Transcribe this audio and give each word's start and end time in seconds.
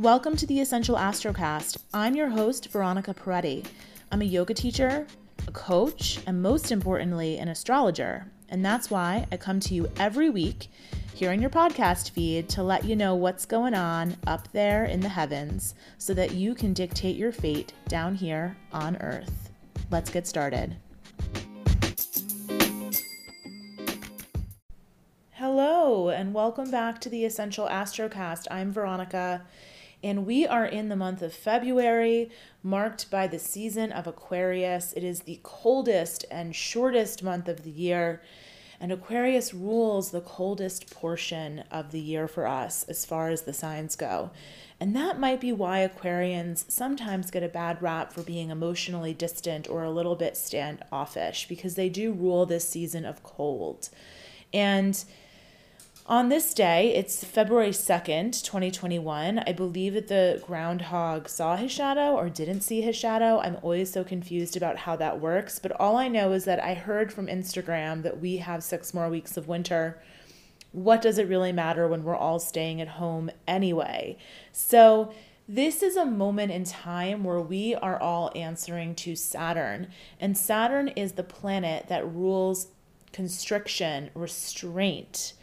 Welcome 0.00 0.34
to 0.38 0.46
the 0.46 0.58
Essential 0.58 0.96
Astrocast. 0.96 1.78
I'm 1.94 2.16
your 2.16 2.28
host, 2.28 2.68
Veronica 2.72 3.14
Peretti. 3.14 3.64
I'm 4.10 4.22
a 4.22 4.24
yoga 4.24 4.52
teacher, 4.52 5.06
a 5.46 5.50
coach, 5.52 6.18
and 6.26 6.42
most 6.42 6.72
importantly, 6.72 7.38
an 7.38 7.46
astrologer. 7.46 8.26
And 8.48 8.64
that's 8.64 8.90
why 8.90 9.28
I 9.30 9.36
come 9.36 9.60
to 9.60 9.72
you 9.72 9.88
every 9.96 10.30
week 10.30 10.66
here 11.14 11.30
on 11.30 11.40
your 11.40 11.48
podcast 11.48 12.10
feed 12.10 12.48
to 12.50 12.62
let 12.64 12.84
you 12.84 12.96
know 12.96 13.14
what's 13.14 13.46
going 13.46 13.72
on 13.72 14.16
up 14.26 14.50
there 14.50 14.84
in 14.84 14.98
the 14.98 15.08
heavens 15.08 15.76
so 15.96 16.12
that 16.14 16.32
you 16.32 16.56
can 16.56 16.72
dictate 16.72 17.14
your 17.14 17.30
fate 17.30 17.72
down 17.86 18.16
here 18.16 18.56
on 18.72 18.96
Earth. 18.96 19.50
Let's 19.92 20.10
get 20.10 20.26
started. 20.26 20.76
Hello, 25.30 26.08
and 26.08 26.34
welcome 26.34 26.70
back 26.70 27.00
to 27.02 27.08
the 27.08 27.24
Essential 27.24 27.68
Astrocast. 27.68 28.48
I'm 28.50 28.72
Veronica, 28.72 29.46
and 30.04 30.26
we 30.26 30.46
are 30.46 30.66
in 30.66 30.90
the 30.90 30.96
month 30.96 31.22
of 31.22 31.32
February, 31.32 32.30
marked 32.62 33.10
by 33.10 33.26
the 33.26 33.38
season 33.38 33.90
of 33.90 34.06
Aquarius. 34.06 34.92
It 34.92 35.02
is 35.02 35.20
the 35.20 35.40
coldest 35.42 36.26
and 36.30 36.54
shortest 36.54 37.22
month 37.22 37.48
of 37.48 37.64
the 37.64 37.70
year, 37.70 38.20
and 38.78 38.92
Aquarius 38.92 39.54
rules 39.54 40.10
the 40.10 40.20
coldest 40.20 40.94
portion 40.94 41.64
of 41.70 41.90
the 41.90 42.00
year 42.00 42.28
for 42.28 42.46
us 42.46 42.84
as 42.84 43.06
far 43.06 43.30
as 43.30 43.42
the 43.42 43.54
signs 43.54 43.96
go. 43.96 44.30
And 44.78 44.94
that 44.94 45.18
might 45.18 45.40
be 45.40 45.52
why 45.52 45.88
Aquarians 45.88 46.70
sometimes 46.70 47.30
get 47.30 47.42
a 47.42 47.48
bad 47.48 47.80
rap 47.80 48.12
for 48.12 48.22
being 48.22 48.50
emotionally 48.50 49.14
distant 49.14 49.70
or 49.70 49.84
a 49.84 49.90
little 49.90 50.16
bit 50.16 50.36
standoffish, 50.36 51.48
because 51.48 51.76
they 51.76 51.88
do 51.88 52.12
rule 52.12 52.44
this 52.44 52.68
season 52.68 53.06
of 53.06 53.22
cold. 53.22 53.88
And 54.52 55.02
on 56.06 56.28
this 56.28 56.52
day, 56.52 56.94
it's 56.94 57.24
February 57.24 57.70
2nd, 57.70 58.42
2021. 58.42 59.38
I 59.38 59.52
believe 59.52 59.94
that 59.94 60.08
the 60.08 60.42
groundhog 60.46 61.30
saw 61.30 61.56
his 61.56 61.72
shadow 61.72 62.14
or 62.14 62.28
didn't 62.28 62.60
see 62.60 62.82
his 62.82 62.94
shadow. 62.94 63.40
I'm 63.40 63.56
always 63.62 63.90
so 63.90 64.04
confused 64.04 64.54
about 64.54 64.76
how 64.76 64.96
that 64.96 65.18
works. 65.18 65.58
But 65.58 65.72
all 65.80 65.96
I 65.96 66.08
know 66.08 66.32
is 66.32 66.44
that 66.44 66.62
I 66.62 66.74
heard 66.74 67.10
from 67.10 67.26
Instagram 67.26 68.02
that 68.02 68.20
we 68.20 68.36
have 68.36 68.62
six 68.62 68.92
more 68.92 69.08
weeks 69.08 69.38
of 69.38 69.48
winter. 69.48 69.98
What 70.72 71.00
does 71.00 71.16
it 71.16 71.26
really 71.26 71.52
matter 71.52 71.88
when 71.88 72.04
we're 72.04 72.14
all 72.14 72.38
staying 72.38 72.82
at 72.82 72.88
home 72.88 73.30
anyway? 73.48 74.18
So, 74.52 75.14
this 75.46 75.82
is 75.82 75.96
a 75.96 76.06
moment 76.06 76.52
in 76.52 76.64
time 76.64 77.22
where 77.22 77.40
we 77.40 77.74
are 77.74 78.00
all 78.00 78.30
answering 78.34 78.94
to 78.96 79.14
Saturn. 79.14 79.88
And 80.18 80.36
Saturn 80.36 80.88
is 80.88 81.12
the 81.12 81.22
planet 81.22 81.88
that 81.88 82.10
rules 82.10 82.68
constriction, 83.12 84.10
restraint 84.14 85.34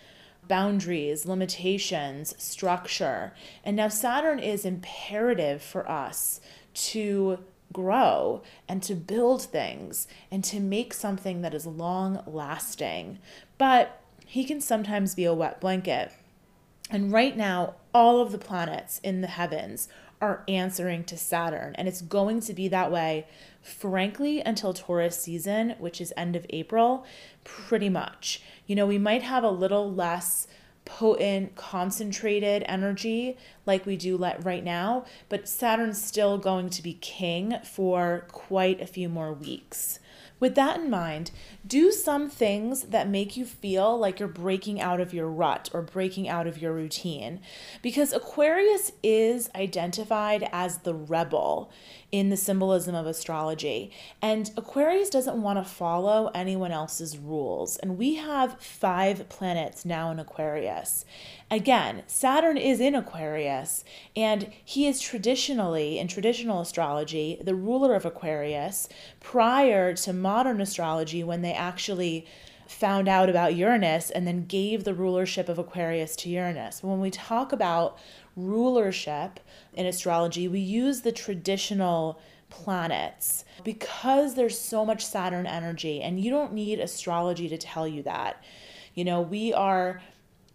boundaries, 0.47 1.25
limitations, 1.25 2.34
structure. 2.38 3.34
And 3.64 3.75
now 3.75 3.88
Saturn 3.88 4.39
is 4.39 4.66
imperative 4.66 5.61
for 5.61 5.89
us 5.89 6.42
to 6.73 7.39
grow 7.72 8.42
and 8.67 8.84
to 8.84 8.95
build 8.95 9.44
things 9.44 10.08
and 10.30 10.44
to 10.44 10.59
make 10.59 10.94
something 10.94 11.42
that 11.42 11.53
is 11.53 11.66
long 11.66 12.22
lasting. 12.25 13.19
But 13.58 14.02
he 14.25 14.44
can 14.44 14.62
sometimes 14.62 15.16
be 15.16 15.25
a 15.25 15.34
wet 15.34 15.62
blanket. 15.62 16.12
And 16.89 17.12
right 17.12 17.36
now, 17.38 17.75
all 17.94 18.19
of 18.19 18.31
the 18.31 18.38
planets 18.38 19.00
in 19.03 19.22
the 19.22 19.28
heavens 19.28 19.88
are 20.22 20.44
answering 20.47 21.03
to 21.05 21.17
Saturn. 21.17 21.75
And 21.75 21.88
it's 21.88 22.02
going 22.02 22.39
to 22.41 22.53
be 22.53 22.67
that 22.67 22.91
way, 22.91 23.27
frankly, 23.61 24.41
until 24.41 24.73
Taurus 24.73 25.19
season, 25.19 25.75
which 25.80 26.00
is 26.00 26.13
end 26.16 26.36
of 26.36 26.45
April, 26.52 27.05
pretty 27.44 27.89
much. 27.89 28.41
You 28.67 28.75
know, 28.75 28.86
we 28.86 28.97
might 28.97 29.23
have 29.23 29.44
a 29.44 29.50
little 29.50 29.91
less 29.91 30.47
potent, 30.86 31.55
concentrated 31.55 32.63
energy 32.67 33.38
like 33.66 33.86
we 33.86 33.95
do 33.97 34.17
let 34.17 34.44
right 34.44 34.63
now, 34.63 35.05
but 35.30 35.47
Saturn's 35.47 36.03
still 36.03 36.38
going 36.38 36.69
to 36.69 36.81
be 36.81 36.94
king 36.94 37.57
for 37.63 38.25
quite 38.29 38.81
a 38.81 38.88
few 38.88 39.07
more 39.09 39.34
weeks. 39.34 40.00
With 40.41 40.56
that 40.56 40.79
in 40.79 40.90
mind, 40.90 41.31
do 41.66 41.91
some 41.91 42.28
things 42.28 42.85
that 42.85 43.07
make 43.07 43.38
you 43.38 43.46
feel 43.46 43.97
like 43.97 44.19
you're 44.19 44.28
breaking 44.28 44.81
out 44.81 45.00
of 45.00 45.13
your 45.13 45.29
rut 45.29 45.69
or 45.72 45.84
breaking 45.84 46.28
out 46.28 46.47
of 46.47 46.59
your 46.62 46.74
routine. 46.74 47.40
Because 47.81 48.12
Aquarius 48.12 48.91
is 49.03 49.50
identified 49.56 50.50
as 50.51 50.80
the 50.80 50.96
rebel 50.96 51.72
in 52.12 52.30
the 52.30 52.38
symbolism 52.38 52.96
of 52.96 53.06
astrology. 53.06 53.91
And 54.22 54.51
Aquarius 54.57 55.09
doesn't 55.09 55.41
want 55.41 55.59
to 55.59 55.72
follow 55.72 56.31
anyone 56.34 56.72
else's 56.72 57.18
rules. 57.18 57.78
And 57.78 57.97
we 57.97 58.16
have 58.16 58.59
five 58.62 59.30
planets 59.30 59.85
now 59.85 60.12
in 60.12 60.19
Aquarius. 60.19 61.06
Again, 61.51 62.03
Saturn 62.07 62.57
is 62.57 62.80
in 62.80 62.96
Aquarius, 62.96 63.84
and 64.16 64.51
he 64.63 64.88
is 64.88 65.01
traditionally, 65.01 66.00
in 66.00 66.07
traditional 66.07 66.62
astrology, 66.62 67.41
the 67.44 67.56
ruler 67.56 67.94
of 67.94 68.06
Aquarius 68.06 68.88
prior 69.19 69.94
to 69.96 70.13
modern 70.31 70.62
astrology 70.62 71.24
when 71.25 71.42
they 71.42 71.52
actually 71.52 72.25
found 72.66 73.09
out 73.09 73.30
about 73.30 73.53
Uranus 73.53 74.09
and 74.09 74.25
then 74.25 74.46
gave 74.46 74.86
the 74.86 74.94
rulership 74.94 75.50
of 75.50 75.59
Aquarius 75.59 76.16
to 76.16 76.30
Uranus. 76.30 76.81
When 76.81 77.02
we 77.02 77.12
talk 77.12 77.52
about 77.52 77.97
rulership 78.38 79.42
in 79.74 79.86
astrology, 79.86 80.47
we 80.47 80.62
use 80.62 81.02
the 81.02 81.12
traditional 81.12 82.22
planets 82.50 83.44
because 83.66 84.36
there's 84.36 84.58
so 84.58 84.86
much 84.86 85.06
Saturn 85.06 85.46
energy, 85.46 86.02
and 86.02 86.18
you 86.18 86.31
don't 86.31 86.53
need 86.53 86.80
astrology 86.80 87.50
to 87.50 87.58
tell 87.58 87.86
you 87.86 88.03
that. 88.03 88.42
You 88.94 89.03
know, 89.03 89.19
we 89.19 89.53
are 89.53 90.02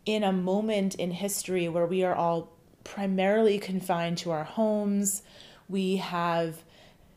in 0.07 0.25
a 0.25 0.33
moment 0.33 0.95
in 0.95 1.11
history 1.11 1.69
where 1.69 1.87
we 1.87 2.03
are 2.03 2.15
all 2.15 2.51
primarily 2.83 3.59
confined 3.59 4.17
to 4.19 4.31
our 4.31 4.45
homes. 4.45 5.23
We 5.69 5.97
have 5.97 6.63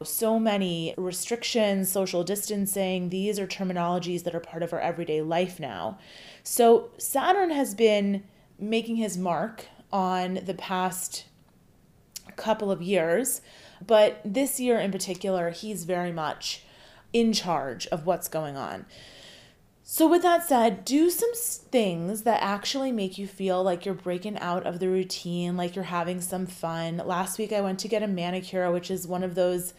so 0.03 0.39
many 0.39 0.93
restrictions, 0.97 1.91
social 1.91 2.23
distancing. 2.23 3.09
These 3.09 3.39
are 3.39 3.47
terminologies 3.47 4.23
that 4.23 4.35
are 4.35 4.39
part 4.39 4.63
of 4.63 4.73
our 4.73 4.79
everyday 4.79 5.21
life 5.21 5.59
now. 5.59 5.99
So, 6.43 6.89
Saturn 6.97 7.51
has 7.51 7.75
been 7.75 8.23
making 8.57 8.95
his 8.97 9.17
mark 9.17 9.65
on 9.91 10.41
the 10.45 10.53
past 10.53 11.25
couple 12.35 12.71
of 12.71 12.81
years, 12.81 13.41
but 13.85 14.21
this 14.23 14.59
year 14.59 14.79
in 14.79 14.91
particular, 14.91 15.49
he's 15.49 15.83
very 15.83 16.11
much 16.11 16.63
in 17.11 17.33
charge 17.33 17.87
of 17.87 18.05
what's 18.05 18.27
going 18.27 18.55
on. 18.55 18.85
So, 19.91 20.07
with 20.07 20.21
that 20.21 20.47
said, 20.47 20.85
do 20.85 21.09
some 21.09 21.33
things 21.33 22.21
that 22.21 22.43
actually 22.43 22.91
make 22.91 23.17
you 23.17 23.25
feel 23.25 23.63
like 23.63 23.85
you're 23.85 23.95
breaking 23.95 24.37
out 24.37 24.66
of 24.66 24.79
the 24.79 24.87
routine, 24.87 25.57
like 25.57 25.75
you're 25.75 25.85
having 25.85 26.21
some 26.21 26.45
fun. 26.45 26.97
Last 26.97 27.39
week, 27.39 27.51
I 27.51 27.61
went 27.61 27.79
to 27.79 27.87
get 27.87 28.03
a 28.03 28.07
manicure, 28.07 28.71
which 28.71 28.91
is 28.91 29.07
one 29.07 29.23
of 29.23 29.33
those 29.33 29.73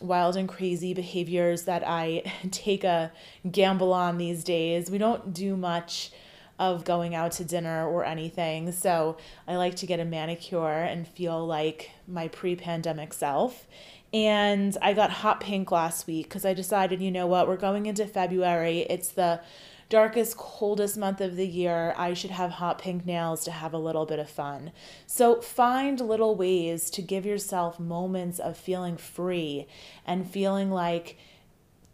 wild 0.00 0.36
and 0.36 0.48
crazy 0.48 0.94
behaviors 0.94 1.62
that 1.62 1.86
I 1.86 2.22
take 2.50 2.84
a 2.84 3.12
gamble 3.50 3.92
on 3.92 4.18
these 4.18 4.44
days. 4.44 4.90
We 4.90 4.98
don't 4.98 5.32
do 5.32 5.56
much 5.56 6.10
of 6.58 6.84
going 6.84 7.14
out 7.14 7.32
to 7.32 7.44
dinner 7.44 7.86
or 7.86 8.04
anything. 8.04 8.72
So 8.72 9.18
I 9.46 9.56
like 9.56 9.76
to 9.76 9.86
get 9.86 10.00
a 10.00 10.04
manicure 10.04 10.82
and 10.82 11.06
feel 11.06 11.46
like 11.46 11.90
my 12.08 12.28
pre 12.28 12.56
pandemic 12.56 13.12
self. 13.12 13.66
And 14.12 14.76
I 14.80 14.92
got 14.94 15.10
hot 15.10 15.40
pink 15.40 15.70
last 15.70 16.06
week 16.06 16.28
because 16.28 16.44
I 16.44 16.54
decided, 16.54 17.02
you 17.02 17.10
know 17.10 17.26
what, 17.26 17.48
we're 17.48 17.56
going 17.56 17.86
into 17.86 18.06
February. 18.06 18.80
It's 18.88 19.10
the 19.10 19.40
darkest, 19.88 20.36
coldest 20.36 20.96
month 20.96 21.20
of 21.20 21.36
the 21.36 21.46
year. 21.46 21.94
I 21.96 22.14
should 22.14 22.30
have 22.30 22.52
hot 22.52 22.78
pink 22.78 23.06
nails 23.06 23.44
to 23.44 23.50
have 23.50 23.72
a 23.72 23.78
little 23.78 24.06
bit 24.06 24.18
of 24.18 24.28
fun. 24.28 24.72
So 25.06 25.40
find 25.40 26.00
little 26.00 26.34
ways 26.34 26.90
to 26.90 27.02
give 27.02 27.24
yourself 27.26 27.78
moments 27.78 28.38
of 28.38 28.56
feeling 28.56 28.96
free 28.96 29.66
and 30.06 30.28
feeling 30.28 30.70
like, 30.70 31.16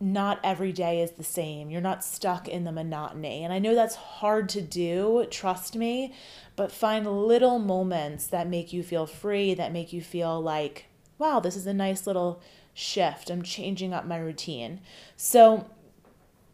not 0.00 0.40
every 0.42 0.72
day 0.72 1.00
is 1.00 1.12
the 1.12 1.22
same. 1.22 1.70
You're 1.70 1.80
not 1.80 2.02
stuck 2.02 2.48
in 2.48 2.64
the 2.64 2.72
monotony. 2.72 3.44
And 3.44 3.52
I 3.52 3.60
know 3.60 3.72
that's 3.76 3.94
hard 3.94 4.48
to 4.48 4.60
do, 4.60 5.26
trust 5.30 5.76
me, 5.76 6.12
but 6.56 6.72
find 6.72 7.06
little 7.06 7.60
moments 7.60 8.26
that 8.26 8.48
make 8.48 8.72
you 8.72 8.82
feel 8.82 9.06
free, 9.06 9.54
that 9.54 9.72
make 9.72 9.92
you 9.92 10.02
feel 10.02 10.40
like 10.40 10.86
wow, 11.22 11.38
this 11.38 11.54
is 11.54 11.68
a 11.68 11.72
nice 11.72 12.04
little 12.04 12.42
shift. 12.74 13.30
I'm 13.30 13.42
changing 13.42 13.94
up 13.94 14.04
my 14.04 14.18
routine. 14.18 14.80
So 15.16 15.70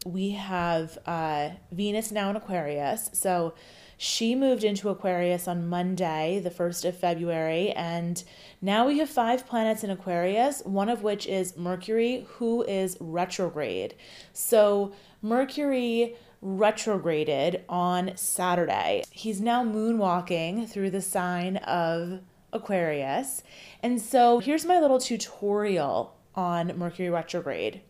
we 0.06 0.30
have 0.30 0.98
uh, 1.06 1.50
Venus 1.72 2.12
now 2.12 2.30
in 2.30 2.36
Aquarius. 2.36 3.10
So 3.12 3.54
she 3.96 4.34
moved 4.34 4.62
into 4.62 4.88
Aquarius 4.88 5.48
on 5.48 5.68
Monday, 5.68 6.40
the 6.42 6.50
1st 6.50 6.84
of 6.84 6.96
February, 6.96 7.72
and 7.72 8.22
now 8.62 8.86
we 8.86 8.98
have 8.98 9.10
five 9.10 9.46
planets 9.46 9.82
in 9.82 9.90
Aquarius, 9.90 10.62
one 10.64 10.88
of 10.88 11.02
which 11.02 11.26
is 11.26 11.56
Mercury, 11.56 12.24
who 12.36 12.62
is 12.62 12.96
retrograde. 13.00 13.96
So 14.32 14.92
Mercury 15.20 16.14
retrograded 16.40 17.64
on 17.68 18.12
Saturday. 18.16 19.02
He's 19.10 19.40
now 19.40 19.64
moonwalking 19.64 20.68
through 20.68 20.90
the 20.90 21.02
sign 21.02 21.56
of 21.56 22.20
Aquarius. 22.52 23.42
And 23.82 24.00
so 24.00 24.38
here's 24.38 24.64
my 24.64 24.78
little 24.78 25.00
tutorial 25.00 26.14
on 26.36 26.78
Mercury 26.78 27.10
retrograde. 27.10 27.80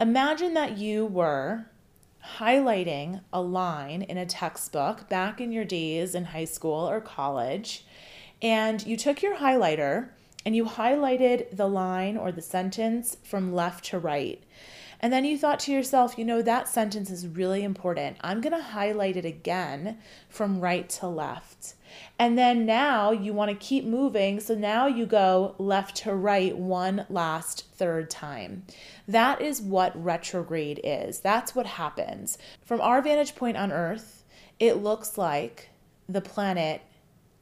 Imagine 0.00 0.54
that 0.54 0.78
you 0.78 1.06
were 1.06 1.66
highlighting 2.36 3.20
a 3.32 3.42
line 3.42 4.02
in 4.02 4.16
a 4.16 4.26
textbook 4.26 5.08
back 5.08 5.40
in 5.40 5.50
your 5.50 5.64
days 5.64 6.14
in 6.14 6.26
high 6.26 6.44
school 6.44 6.88
or 6.88 7.00
college, 7.00 7.84
And 8.40 8.86
you 8.86 8.96
took 8.96 9.22
your 9.22 9.38
highlighter 9.38 10.10
and 10.46 10.54
you 10.54 10.64
highlighted 10.64 11.56
the 11.56 11.68
line 11.68 12.16
or 12.16 12.30
the 12.30 12.40
sentence 12.40 13.16
from 13.24 13.52
left 13.52 13.86
to 13.86 13.98
right. 13.98 14.40
And 15.00 15.12
then 15.12 15.24
you 15.24 15.36
thought 15.36 15.58
to 15.60 15.72
yourself, 15.72 16.16
you 16.16 16.24
know, 16.24 16.42
that 16.42 16.68
sentence 16.68 17.10
is 17.10 17.26
really 17.26 17.64
important. 17.64 18.16
I'm 18.20 18.40
going 18.40 18.56
to 18.56 18.62
highlight 18.62 19.16
it 19.16 19.24
again 19.24 19.98
from 20.28 20.60
right 20.60 20.88
to 20.90 21.08
left. 21.08 21.74
And 22.18 22.36
then 22.36 22.66
now 22.66 23.10
you 23.10 23.32
want 23.32 23.50
to 23.50 23.56
keep 23.56 23.84
moving. 23.84 24.40
So 24.40 24.54
now 24.54 24.86
you 24.86 25.06
go 25.06 25.54
left 25.58 25.96
to 25.98 26.14
right 26.14 26.56
one 26.56 27.06
last 27.08 27.66
third 27.74 28.10
time. 28.10 28.64
That 29.06 29.40
is 29.40 29.60
what 29.60 30.02
retrograde 30.02 30.80
is. 30.82 31.20
That's 31.20 31.54
what 31.54 31.66
happens. 31.66 32.38
From 32.64 32.80
our 32.80 33.00
vantage 33.00 33.34
point 33.34 33.56
on 33.56 33.72
Earth, 33.72 34.24
it 34.58 34.82
looks 34.82 35.16
like 35.16 35.70
the 36.08 36.20
planet 36.20 36.82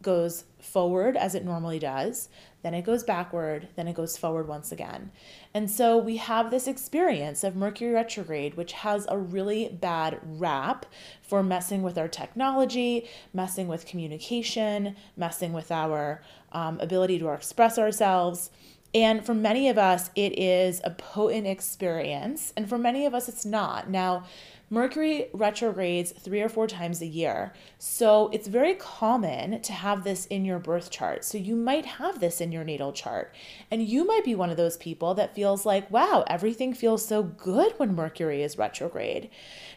goes 0.02 0.44
forward 0.60 1.16
as 1.16 1.34
it 1.34 1.44
normally 1.44 1.78
does, 1.78 2.28
then 2.62 2.74
it 2.74 2.82
goes 2.82 3.04
backward, 3.04 3.68
then 3.76 3.86
it 3.86 3.94
goes 3.94 4.16
forward 4.16 4.48
once 4.48 4.72
again. 4.72 5.10
And 5.54 5.70
so 5.70 5.96
we 5.96 6.16
have 6.16 6.50
this 6.50 6.66
experience 6.66 7.44
of 7.44 7.54
Mercury 7.54 7.92
retrograde, 7.92 8.56
which 8.56 8.72
has 8.72 9.06
a 9.08 9.16
really 9.16 9.68
bad 9.68 10.18
rap 10.22 10.86
for 11.22 11.42
messing 11.42 11.82
with 11.82 11.96
our 11.96 12.08
technology, 12.08 13.08
messing 13.32 13.68
with 13.68 13.86
communication, 13.86 14.96
messing 15.16 15.52
with 15.52 15.70
our 15.70 16.22
um, 16.52 16.80
ability 16.80 17.18
to 17.20 17.28
express 17.30 17.78
ourselves. 17.78 18.50
And 18.94 19.24
for 19.24 19.34
many 19.34 19.68
of 19.68 19.78
us, 19.78 20.10
it 20.14 20.38
is 20.38 20.80
a 20.82 20.90
potent 20.90 21.46
experience. 21.46 22.52
And 22.56 22.68
for 22.68 22.78
many 22.78 23.04
of 23.06 23.14
us, 23.14 23.28
it's 23.28 23.44
not. 23.44 23.90
Now, 23.90 24.24
Mercury 24.68 25.28
retrogrades 25.32 26.10
three 26.10 26.40
or 26.40 26.48
four 26.48 26.66
times 26.66 27.00
a 27.00 27.06
year. 27.06 27.52
So 27.78 28.28
it's 28.32 28.48
very 28.48 28.74
common 28.74 29.62
to 29.62 29.72
have 29.72 30.02
this 30.02 30.26
in 30.26 30.44
your 30.44 30.58
birth 30.58 30.90
chart. 30.90 31.24
So 31.24 31.38
you 31.38 31.54
might 31.54 31.86
have 31.86 32.18
this 32.18 32.40
in 32.40 32.50
your 32.50 32.64
natal 32.64 32.92
chart. 32.92 33.32
And 33.70 33.86
you 33.86 34.04
might 34.04 34.24
be 34.24 34.34
one 34.34 34.50
of 34.50 34.56
those 34.56 34.76
people 34.76 35.14
that 35.14 35.36
feels 35.36 35.64
like, 35.64 35.88
wow, 35.90 36.24
everything 36.26 36.74
feels 36.74 37.06
so 37.06 37.22
good 37.22 37.74
when 37.76 37.94
Mercury 37.94 38.42
is 38.42 38.58
retrograde. 38.58 39.30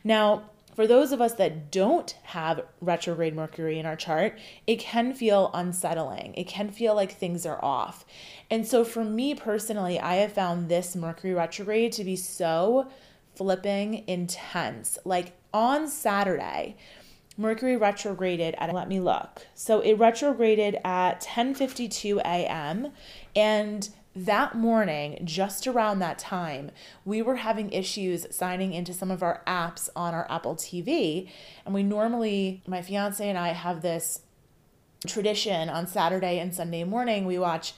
Now, 0.04 0.50
for 0.76 0.88
those 0.88 1.12
of 1.12 1.20
us 1.20 1.34
that 1.34 1.72
don't 1.72 2.16
have 2.24 2.62
retrograde 2.80 3.36
Mercury 3.36 3.78
in 3.78 3.86
our 3.86 3.98
chart, 3.98 4.40
it 4.66 4.80
can 4.80 5.14
feel 5.14 5.52
unsettling. 5.54 6.34
It 6.36 6.48
can 6.48 6.72
feel 6.72 6.96
like 6.96 7.12
things 7.12 7.46
are 7.46 7.64
off. 7.64 8.06
And 8.50 8.66
so 8.66 8.84
for 8.84 9.04
me 9.04 9.36
personally, 9.36 10.00
I 10.00 10.16
have 10.16 10.32
found 10.32 10.70
this 10.70 10.96
Mercury 10.96 11.34
retrograde 11.34 11.92
to 11.94 12.04
be 12.04 12.16
so 12.16 12.88
flipping 13.40 14.04
intense. 14.06 15.00
Like 15.06 15.32
on 15.54 15.88
Saturday, 15.88 16.76
Mercury 17.38 17.78
retrograded 17.78 18.54
at 18.58 18.74
let 18.74 18.90
me 18.90 19.00
look. 19.00 19.48
So 19.56 19.80
it 19.80 19.94
retrograded 19.94 20.78
at 20.84 21.22
10:52 21.22 22.20
a.m. 22.20 22.92
and 23.34 23.88
that 24.14 24.56
morning, 24.56 25.22
just 25.24 25.68
around 25.68 26.00
that 26.00 26.20
time, 26.20 26.72
we 27.06 27.22
were 27.22 27.38
having 27.38 27.72
issues 27.72 28.28
signing 28.36 28.74
into 28.74 28.94
some 28.94 29.10
of 29.10 29.24
our 29.24 29.42
apps 29.48 29.88
on 29.96 30.14
our 30.14 30.30
Apple 30.30 30.56
TV. 30.56 31.30
And 31.64 31.74
we 31.74 31.82
normally, 31.82 32.62
my 32.68 32.82
fiance 32.82 33.26
and 33.26 33.38
I 33.38 33.50
have 33.50 33.82
this 33.82 34.20
tradition 35.08 35.70
on 35.70 35.88
Saturday 35.88 36.40
and 36.40 36.54
Sunday 36.54 36.84
morning, 36.84 37.26
we 37.26 37.40
watch 37.40 37.74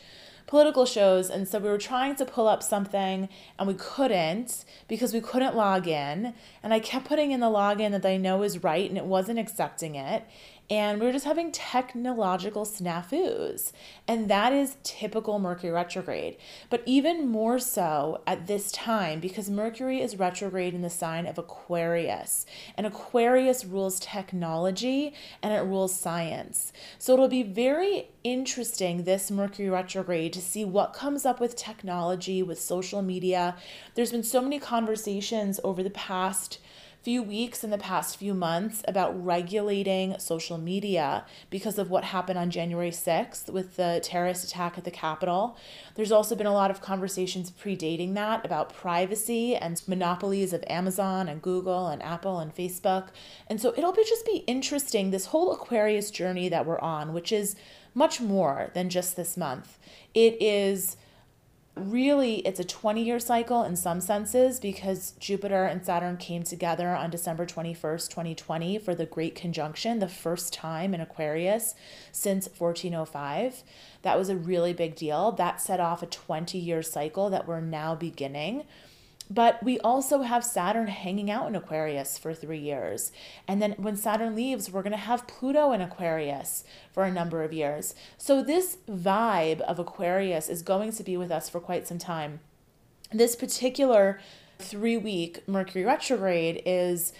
political 0.51 0.85
shows. 0.85 1.29
And 1.29 1.47
so 1.47 1.59
we 1.59 1.69
were 1.69 1.77
trying 1.77 2.17
to 2.17 2.25
pull 2.25 2.45
up 2.45 2.61
something 2.61 3.29
and 3.57 3.67
we 3.69 3.73
couldn't 3.73 4.65
because 4.89 5.13
we 5.13 5.21
couldn't 5.21 5.55
log 5.55 5.87
in. 5.87 6.33
And 6.61 6.73
I 6.73 6.79
kept 6.81 7.05
putting 7.05 7.31
in 7.31 7.39
the 7.39 7.45
login 7.45 7.91
that 7.91 8.05
I 8.05 8.17
know 8.17 8.43
is 8.43 8.61
right 8.61 8.89
and 8.89 8.97
it 8.97 9.05
wasn't 9.05 9.39
accepting 9.39 9.95
it 9.95 10.25
and 10.71 11.01
we 11.01 11.05
were 11.05 11.11
just 11.11 11.25
having 11.25 11.51
technological 11.51 12.63
snafus. 12.63 13.73
And 14.07 14.29
that 14.29 14.53
is 14.53 14.77
typical 14.83 15.37
Mercury 15.37 15.69
retrograde. 15.69 16.37
But 16.69 16.81
even 16.85 17.27
more 17.27 17.59
so 17.59 18.21
at 18.25 18.47
this 18.47 18.71
time 18.71 19.19
because 19.19 19.49
Mercury 19.49 19.99
is 20.01 20.17
retrograde 20.17 20.73
in 20.73 20.81
the 20.81 20.89
sign 20.89 21.25
of 21.25 21.37
Aquarius. 21.37 22.45
And 22.77 22.87
Aquarius 22.87 23.65
rules 23.65 23.99
technology 23.99 25.13
and 25.43 25.53
it 25.53 25.67
rules 25.67 25.93
science. 25.93 26.71
So 26.97 27.13
it'll 27.13 27.27
be 27.27 27.43
very 27.43 28.07
interesting 28.23 29.03
this 29.03 29.29
Mercury 29.29 29.69
retrograde 29.69 30.31
to 30.31 30.41
see 30.41 30.63
what 30.63 30.93
comes 30.93 31.25
up 31.25 31.41
with 31.41 31.57
technology, 31.57 32.41
with 32.41 32.61
social 32.61 33.01
media. 33.01 33.57
There's 33.95 34.13
been 34.13 34.23
so 34.23 34.39
many 34.39 34.57
conversations 34.57 35.59
over 35.65 35.83
the 35.83 35.89
past 35.89 36.59
few 37.01 37.23
weeks 37.23 37.63
in 37.63 37.71
the 37.71 37.77
past 37.79 38.17
few 38.17 38.33
months 38.33 38.83
about 38.87 39.25
regulating 39.25 40.17
social 40.19 40.57
media 40.57 41.25
because 41.49 41.79
of 41.79 41.89
what 41.89 42.03
happened 42.03 42.37
on 42.37 42.51
January 42.51 42.91
6th 42.91 43.49
with 43.49 43.75
the 43.75 43.99
terrorist 44.03 44.43
attack 44.43 44.77
at 44.77 44.83
the 44.83 44.91
Capitol. 44.91 45.57
There's 45.95 46.11
also 46.11 46.35
been 46.35 46.45
a 46.45 46.53
lot 46.53 46.69
of 46.69 46.79
conversations 46.79 47.49
predating 47.49 48.13
that 48.13 48.45
about 48.45 48.73
privacy 48.73 49.55
and 49.55 49.81
monopolies 49.87 50.53
of 50.53 50.63
Amazon 50.67 51.27
and 51.27 51.41
Google 51.41 51.87
and 51.87 52.03
Apple 52.03 52.39
and 52.39 52.55
Facebook. 52.55 53.07
And 53.47 53.59
so 53.59 53.73
it'll 53.75 53.93
be 53.93 54.05
just 54.07 54.25
be 54.25 54.43
interesting 54.45 55.09
this 55.09 55.27
whole 55.27 55.51
Aquarius 55.51 56.11
journey 56.11 56.49
that 56.49 56.67
we're 56.67 56.79
on, 56.79 57.13
which 57.13 57.31
is 57.31 57.55
much 57.95 58.21
more 58.21 58.69
than 58.73 58.89
just 58.89 59.15
this 59.15 59.35
month. 59.35 59.79
It 60.13 60.39
is 60.39 60.97
really 61.75 62.39
it's 62.39 62.59
a 62.59 62.65
20 62.65 63.03
year 63.03 63.19
cycle 63.19 63.63
in 63.63 63.75
some 63.75 64.01
senses 64.01 64.59
because 64.59 65.13
Jupiter 65.19 65.65
and 65.65 65.85
Saturn 65.85 66.17
came 66.17 66.43
together 66.43 66.89
on 66.89 67.09
December 67.09 67.45
21st, 67.45 68.09
2020 68.09 68.77
for 68.79 68.93
the 68.93 69.05
Great 69.05 69.35
Conjunction, 69.35 69.99
the 69.99 70.07
first 70.07 70.53
time 70.53 70.93
in 70.93 71.01
Aquarius 71.01 71.73
since 72.11 72.47
1405. 72.47 73.63
That 74.01 74.17
was 74.17 74.29
a 74.29 74.35
really 74.35 74.73
big 74.73 74.95
deal. 74.95 75.31
That 75.31 75.61
set 75.61 75.79
off 75.79 76.03
a 76.03 76.07
20 76.07 76.57
year 76.57 76.83
cycle 76.83 77.29
that 77.29 77.47
we're 77.47 77.61
now 77.61 77.95
beginning. 77.95 78.65
But 79.31 79.63
we 79.63 79.79
also 79.79 80.23
have 80.23 80.43
Saturn 80.43 80.87
hanging 80.87 81.31
out 81.31 81.47
in 81.47 81.55
Aquarius 81.55 82.17
for 82.17 82.33
three 82.33 82.59
years. 82.59 83.13
And 83.47 83.61
then 83.61 83.75
when 83.77 83.95
Saturn 83.95 84.35
leaves, 84.35 84.69
we're 84.69 84.81
going 84.81 84.91
to 84.91 84.97
have 84.97 85.25
Pluto 85.25 85.71
in 85.71 85.79
Aquarius 85.79 86.65
for 86.91 87.05
a 87.05 87.11
number 87.11 87.41
of 87.41 87.53
years. 87.53 87.95
So 88.17 88.43
this 88.43 88.79
vibe 88.89 89.61
of 89.61 89.79
Aquarius 89.79 90.49
is 90.49 90.61
going 90.61 90.91
to 90.91 91.03
be 91.03 91.15
with 91.15 91.31
us 91.31 91.49
for 91.49 91.61
quite 91.61 91.87
some 91.87 91.97
time. 91.97 92.41
This 93.13 93.37
particular 93.37 94.19
three 94.59 94.97
week 94.97 95.47
Mercury 95.47 95.85
retrograde 95.85 96.61
is 96.65 97.13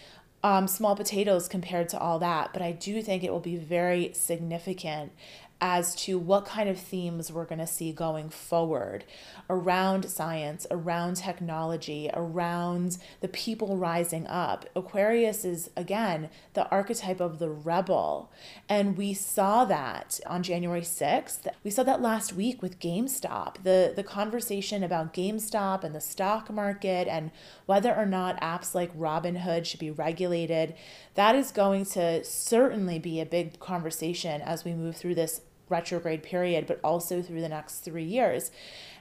um, 0.43 0.67
small 0.67 0.97
potatoes 0.97 1.47
compared 1.47 1.87
to 1.89 1.99
all 1.99 2.19
that, 2.19 2.51
but 2.51 2.61
I 2.61 2.73
do 2.73 3.01
think 3.01 3.23
it 3.23 3.31
will 3.31 3.39
be 3.39 3.55
very 3.55 4.11
significant 4.13 5.13
as 5.61 5.93
to 5.93 6.17
what 6.17 6.43
kind 6.43 6.67
of 6.67 6.79
themes 6.79 7.31
we're 7.31 7.45
going 7.45 7.59
to 7.59 7.67
see 7.67 7.93
going 7.93 8.29
forward 8.29 9.05
around 9.47 10.09
science, 10.09 10.65
around 10.71 11.15
technology, 11.15 12.09
around 12.15 12.97
the 13.19 13.27
people 13.27 13.77
rising 13.77 14.25
up. 14.25 14.65
Aquarius 14.75 15.45
is, 15.45 15.69
again, 15.77 16.29
the 16.55 16.67
archetype 16.69 17.19
of 17.19 17.37
the 17.37 17.49
rebel. 17.49 18.31
And 18.67 18.97
we 18.97 19.13
saw 19.13 19.63
that 19.65 20.19
on 20.25 20.41
January 20.41 20.81
6th. 20.81 21.47
We 21.63 21.69
saw 21.69 21.83
that 21.83 22.01
last 22.01 22.33
week 22.33 22.63
with 22.63 22.79
GameStop, 22.79 23.61
the, 23.63 23.93
the 23.95 24.03
conversation 24.03 24.83
about 24.83 25.13
GameStop 25.13 25.83
and 25.83 25.93
the 25.93 26.01
stock 26.01 26.49
market 26.49 27.07
and 27.07 27.29
whether 27.67 27.95
or 27.95 28.07
not 28.07 28.41
apps 28.41 28.73
like 28.73 28.97
Robinhood 28.97 29.65
should 29.65 29.79
be 29.79 29.91
regulated. 29.91 30.73
That 31.13 31.35
is 31.35 31.51
going 31.51 31.85
to 31.85 32.23
certainly 32.23 32.97
be 32.97 33.21
a 33.21 33.25
big 33.27 33.59
conversation 33.59 34.41
as 34.41 34.65
we 34.65 34.73
move 34.73 34.97
through 34.97 35.15
this 35.15 35.41
retrograde 35.71 36.21
period, 36.21 36.67
but 36.67 36.79
also 36.83 37.21
through 37.21 37.41
the 37.41 37.49
next 37.49 37.79
three 37.79 38.03
years. 38.03 38.51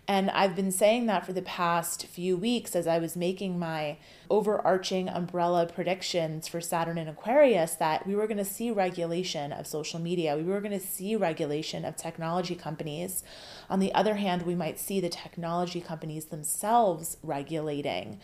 And 0.09 0.29
I've 0.31 0.57
been 0.57 0.73
saying 0.73 1.07
that 1.07 1.25
for 1.25 1.33
the 1.33 1.43
past 1.43 2.07
few 2.07 2.37
weeks 2.37 2.75
as 2.75 2.89
I 2.89 2.99
was 2.99 3.15
making 3.15 3.61
my 3.61 3.99
overarching 4.29 5.09
umbrella 5.09 5.67
predictions 5.67 6.49
for 6.49 6.61
Saturn 6.61 6.99
and 6.99 7.09
Aquarius 7.09 7.75
that 7.75 8.07
we 8.07 8.17
were 8.17 8.27
going 8.27 8.39
to 8.39 8.45
see 8.45 8.73
regulation 8.73 9.53
of 9.53 9.69
social 9.69 10.01
media. 10.01 10.37
We 10.37 10.43
were 10.43 10.61
going 10.61 10.73
to 10.73 10.85
see 10.85 11.15
regulation 11.15 11.85
of 11.85 11.97
technology 11.97 12.57
companies. 12.57 13.23
On 13.69 13.79
the 13.79 13.95
other 13.95 14.17
hand, 14.17 14.43
we 14.43 14.57
might 14.57 14.81
see 14.81 15.01
the 15.01 15.09
technology 15.09 15.81
companies 15.81 16.25
themselves 16.25 17.17
regulating 17.23 18.19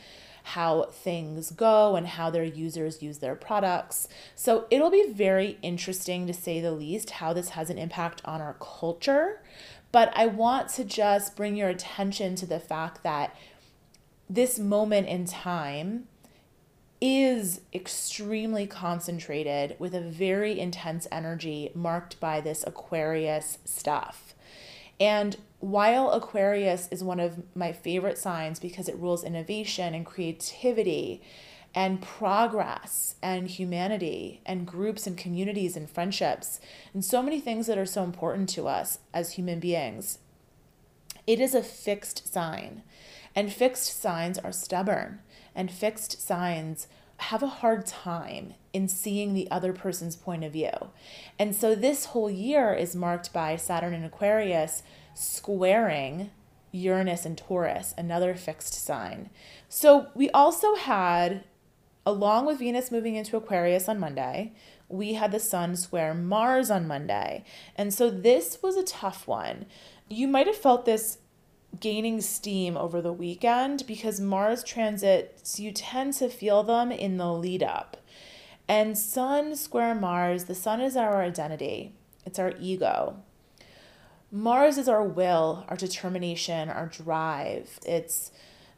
how 0.50 0.84
things 0.92 1.50
go 1.50 1.96
and 1.96 2.06
how 2.06 2.30
their 2.30 2.44
users 2.44 3.02
use 3.02 3.18
their 3.18 3.34
products. 3.34 4.06
So 4.36 4.68
it'll 4.70 4.92
be 4.92 5.12
very 5.12 5.58
interesting 5.60 6.28
to 6.28 6.32
say 6.32 6.60
the 6.60 6.70
least 6.70 7.10
how 7.10 7.32
this 7.32 7.48
has 7.50 7.68
an 7.68 7.78
impact 7.78 8.22
on 8.24 8.40
our 8.40 8.54
culture. 8.60 9.42
But 9.90 10.12
I 10.14 10.26
want 10.26 10.68
to 10.74 10.84
just 10.84 11.34
bring 11.34 11.56
your 11.56 11.68
attention 11.68 12.36
to 12.36 12.46
the 12.46 12.60
fact 12.60 13.02
that 13.02 13.34
this 14.30 14.56
moment 14.56 15.08
in 15.08 15.24
time 15.24 16.06
is 17.00 17.62
extremely 17.74 18.68
concentrated 18.68 19.74
with 19.80 19.96
a 19.96 20.00
very 20.00 20.60
intense 20.60 21.08
energy 21.10 21.72
marked 21.74 22.20
by 22.20 22.40
this 22.40 22.62
Aquarius 22.64 23.58
stuff. 23.64 24.35
And 24.98 25.36
while 25.60 26.10
Aquarius 26.10 26.88
is 26.90 27.02
one 27.02 27.20
of 27.20 27.42
my 27.54 27.72
favorite 27.72 28.18
signs 28.18 28.60
because 28.60 28.88
it 28.88 28.96
rules 28.96 29.24
innovation 29.24 29.94
and 29.94 30.06
creativity 30.06 31.22
and 31.74 32.00
progress 32.00 33.16
and 33.22 33.48
humanity 33.48 34.40
and 34.46 34.66
groups 34.66 35.06
and 35.06 35.16
communities 35.16 35.76
and 35.76 35.90
friendships 35.90 36.58
and 36.94 37.04
so 37.04 37.22
many 37.22 37.38
things 37.38 37.66
that 37.66 37.76
are 37.76 37.86
so 37.86 38.02
important 38.02 38.48
to 38.48 38.66
us 38.66 39.00
as 39.12 39.32
human 39.32 39.60
beings. 39.60 40.18
It 41.26 41.40
is 41.40 41.54
a 41.54 41.62
fixed 41.62 42.32
sign, 42.32 42.82
and 43.34 43.52
fixed 43.52 44.00
signs 44.00 44.38
are 44.38 44.52
stubborn, 44.52 45.20
and 45.54 45.70
fixed 45.70 46.22
signs 46.24 46.86
have 47.18 47.42
a 47.42 47.48
hard 47.48 47.86
time 47.86 48.54
in 48.72 48.88
seeing 48.88 49.32
the 49.32 49.50
other 49.50 49.72
person's 49.72 50.16
point 50.16 50.44
of 50.44 50.52
view. 50.52 50.90
And 51.38 51.54
so 51.54 51.74
this 51.74 52.06
whole 52.06 52.30
year 52.30 52.74
is 52.74 52.94
marked 52.94 53.32
by 53.32 53.56
Saturn 53.56 53.94
and 53.94 54.04
Aquarius 54.04 54.82
squaring 55.14 56.30
Uranus 56.72 57.24
and 57.24 57.38
Taurus, 57.38 57.94
another 57.96 58.34
fixed 58.34 58.74
sign. 58.74 59.30
So 59.68 60.08
we 60.14 60.28
also 60.30 60.74
had 60.74 61.44
along 62.06 62.46
with 62.46 62.60
Venus 62.60 62.92
moving 62.92 63.16
into 63.16 63.36
Aquarius 63.36 63.88
on 63.88 63.98
Monday, 63.98 64.52
we 64.88 65.14
had 65.14 65.32
the 65.32 65.40
Sun 65.40 65.74
square 65.74 66.14
Mars 66.14 66.70
on 66.70 66.86
Monday. 66.86 67.44
And 67.74 67.92
so 67.92 68.08
this 68.08 68.62
was 68.62 68.76
a 68.76 68.84
tough 68.84 69.26
one. 69.26 69.66
You 70.08 70.28
might 70.28 70.46
have 70.46 70.56
felt 70.56 70.84
this 70.84 71.18
gaining 71.80 72.20
steam 72.20 72.76
over 72.76 73.00
the 73.00 73.12
weekend 73.12 73.86
because 73.86 74.20
Mars 74.20 74.62
transits, 74.62 75.58
you 75.58 75.72
tend 75.72 76.14
to 76.14 76.28
feel 76.28 76.62
them 76.62 76.90
in 76.90 77.16
the 77.16 77.32
lead 77.32 77.62
up. 77.62 77.96
And 78.68 78.98
Sun 78.98 79.56
square 79.56 79.94
Mars, 79.94 80.44
the 80.44 80.54
Sun 80.54 80.80
is 80.80 80.96
our 80.96 81.22
identity, 81.22 81.94
it's 82.24 82.38
our 82.38 82.52
ego. 82.60 83.22
Mars 84.32 84.76
is 84.76 84.88
our 84.88 85.04
will, 85.04 85.64
our 85.68 85.76
determination, 85.76 86.68
our 86.68 86.86
drive. 86.86 87.78
It's 87.86 88.32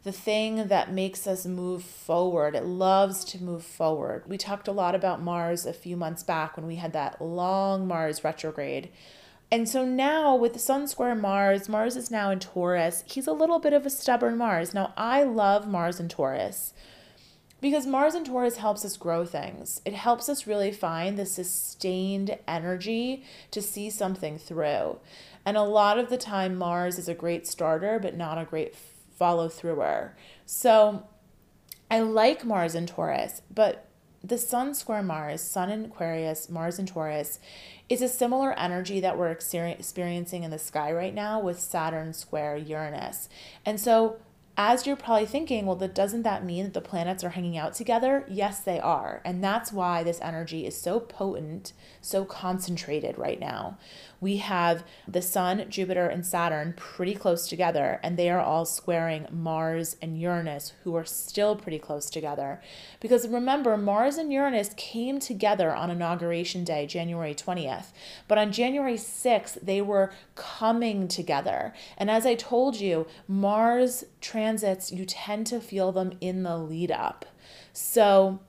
the 0.05 0.13
thing 0.13 0.69
that 0.69 0.93
makes 0.93 1.27
us 1.27 1.47
move 1.47 1.83
forward. 1.83 2.55
It 2.55 2.65
loves 2.65 3.25
to 3.27 3.43
move 3.43 3.65
forward. 3.65 4.25
We 4.27 4.39
talked 4.39 4.69
a 4.69 4.73
lot 4.73 4.95
about 4.95 5.23
Mars 5.23 5.67
a 5.67 5.73
few 5.73 5.97
months 5.97 6.23
back 6.23 6.57
when 6.57 6.67
we 6.67 6.77
had 6.77 6.93
that 6.93 7.21
long 7.21 7.89
Mars 7.89 8.23
retrograde. 8.23 8.91
And 9.51 9.69
so 9.69 9.85
now 9.85 10.37
with 10.37 10.53
the 10.53 10.59
Sun 10.59 10.89
square 10.89 11.15
Mars, 11.15 11.69
Mars 11.69 11.97
is 11.97 12.11
now 12.11 12.31
in 12.31 12.39
Taurus. 12.39 13.03
He's 13.07 13.27
a 13.27 13.33
little 13.33 13.59
bit 13.59 13.73
of 13.73 13.87
a 13.87 13.91
stubborn 13.91 14.37
Mars. 14.37 14.75
Now, 14.75 14.93
I 14.97 15.23
love 15.23 15.67
Mars 15.67 15.99
in 15.99 16.09
Taurus 16.09 16.75
because 17.61 17.87
Mars 17.87 18.15
in 18.15 18.25
Taurus 18.25 18.59
helps 18.59 18.85
us 18.85 18.97
grow 18.97 19.25
things. 19.25 19.81
It 19.85 19.95
helps 19.95 20.29
us 20.29 20.47
really 20.47 20.71
find 20.71 21.19
the 21.19 21.27
sustained 21.27 22.39
energy 22.47 23.25
to 23.51 23.63
see 23.63 23.89
something 23.89 24.39
through. 24.39 24.99
And 25.47 25.57
a 25.57 25.63
lot 25.63 25.99
of 25.99 26.11
the 26.11 26.19
time, 26.19 26.57
Mars 26.57 26.99
is 26.99 27.09
a 27.09 27.15
great 27.15 27.47
starter, 27.47 27.99
but 27.99 28.17
not 28.17 28.39
a 28.39 28.45
great 28.45 28.77
follow 29.17 29.49
througher. 29.49 30.15
So 30.45 31.09
I 31.91 32.01
like 32.01 32.45
Mars 32.45 32.75
in 32.75 32.87
Taurus, 32.87 33.41
but 33.53 33.88
the 34.29 34.39
Sun 34.39 34.75
square 34.75 35.03
Mars, 35.03 35.41
Sun 35.41 35.71
in 35.71 35.87
Aquarius, 35.87 36.49
Mars 36.49 36.79
in 36.79 36.87
Taurus, 36.87 37.41
is 37.89 38.03
a 38.03 38.09
similar 38.09 38.59
energy 38.59 39.01
that 39.01 39.17
we're 39.17 39.31
experiencing 39.31 40.43
in 40.43 40.51
the 40.51 40.59
sky 40.59 40.93
right 40.93 41.15
now 41.15 41.41
with 41.41 41.59
Saturn 41.59 42.13
square 42.13 42.57
Uranus. 42.57 43.29
And 43.65 43.81
so 43.81 44.19
as 44.61 44.87
you're 44.87 44.97
probably 44.97 45.25
thinking, 45.25 45.65
well, 45.67 45.77
that 45.77 45.95
doesn't 45.95 46.25
that 46.25 46.45
mean 46.45 46.65
that 46.65 46.75
the 46.75 46.81
planets 46.81 47.23
are 47.23 47.31
hanging 47.31 47.57
out 47.57 47.75
together? 47.75 48.27
Yes, 48.29 48.59
they 48.59 48.81
are. 48.81 49.23
And 49.25 49.43
that's 49.43 49.73
why 49.73 50.03
this 50.03 50.21
energy 50.21 50.67
is 50.67 50.79
so 50.79 50.99
potent, 50.99 51.73
so 52.01 52.25
concentrated 52.25 53.17
right 53.17 53.39
now 53.39 53.79
we 54.21 54.39
have 54.39 54.85
the 55.07 55.23
Sun, 55.23 55.67
Jupiter, 55.69 56.07
and 56.07 56.27
Saturn 56.27 56.75
pretty 56.77 57.15
close 57.15 57.49
together, 57.49 58.01
and 58.03 58.17
they 58.17 58.31
are 58.31 58.41
all 58.41 58.65
squaring 58.65 59.27
Mars 59.31 59.97
and 60.03 60.21
Uranus, 60.21 60.73
who 60.85 60.95
are 60.97 61.05
still 61.05 61.55
pretty 61.55 61.79
close 61.79 62.11
together. 62.11 62.61
Because 63.01 63.29
remember, 63.29 63.77
Mars 63.77 64.17
and 64.17 64.33
Uranus 64.33 64.71
came 64.77 65.21
together 65.21 65.75
on 65.75 65.91
Inauguration 65.91 66.65
Day, 66.65 66.87
January 66.87 67.35
20th, 67.35 67.93
but 68.27 68.39
on 68.39 68.53
January 68.53 68.97
6th, 68.97 69.61
they 69.63 69.81
were 69.81 70.13
coming 70.35 71.07
together. 71.09 71.73
And 71.97 72.11
as 72.11 72.27
I 72.27 72.35
told 72.35 72.81
you, 72.81 73.07
Mars 73.27 74.05
transits, 74.21 74.93
you 74.93 75.05
tend 75.05 75.47
to 75.49 75.61
feel 75.61 75.93
them 75.93 76.13
in 76.21 76.43
the 76.43 76.59
lead 76.59 76.91
up. 76.91 77.25
So, 77.73 78.41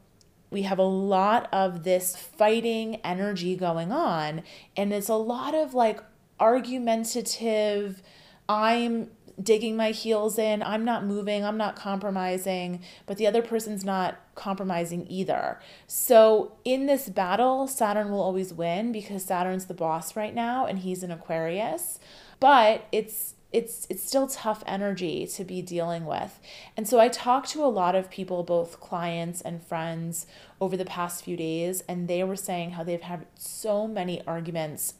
we 0.49 0.63
have 0.63 0.79
a 0.79 0.83
lot 0.83 1.47
of 1.53 1.83
this 1.83 2.15
fighting 2.15 2.95
energy 2.97 3.55
going 3.55 3.91
on 3.91 4.43
and 4.75 4.93
it's 4.93 5.09
a 5.09 5.15
lot 5.15 5.53
of 5.53 5.73
like 5.73 6.01
argumentative 6.39 8.01
i'm 8.47 9.09
digging 9.41 9.75
my 9.75 9.91
heels 9.91 10.37
in 10.37 10.61
i'm 10.63 10.83
not 10.83 11.05
moving 11.05 11.45
i'm 11.45 11.57
not 11.57 11.75
compromising 11.75 12.81
but 13.05 13.17
the 13.17 13.27
other 13.27 13.41
person's 13.41 13.85
not 13.85 14.19
compromising 14.39 15.05
either. 15.09 15.59
So 15.85 16.53
in 16.63 16.85
this 16.85 17.09
battle 17.09 17.67
saturn 17.67 18.09
will 18.09 18.21
always 18.21 18.53
win 18.53 18.91
because 18.91 19.25
saturn's 19.25 19.65
the 19.65 19.73
boss 19.73 20.15
right 20.15 20.33
now 20.33 20.65
and 20.65 20.79
he's 20.79 21.03
an 21.03 21.11
aquarius 21.11 21.99
but 22.39 22.85
it's 22.91 23.35
it's 23.51 23.87
it's 23.89 24.03
still 24.03 24.27
tough 24.27 24.63
energy 24.67 25.25
to 25.25 25.43
be 25.43 25.61
dealing 25.61 26.05
with. 26.05 26.39
And 26.77 26.87
so 26.87 26.99
I 26.99 27.07
talked 27.07 27.49
to 27.51 27.63
a 27.63 27.67
lot 27.67 27.95
of 27.95 28.09
people, 28.09 28.43
both 28.43 28.79
clients 28.79 29.41
and 29.41 29.63
friends, 29.63 30.27
over 30.61 30.77
the 30.77 30.85
past 30.85 31.23
few 31.23 31.35
days, 31.35 31.83
and 31.87 32.07
they 32.07 32.23
were 32.23 32.35
saying 32.35 32.71
how 32.71 32.83
they've 32.83 33.01
had 33.01 33.25
so 33.35 33.87
many 33.87 34.21
arguments 34.27 34.95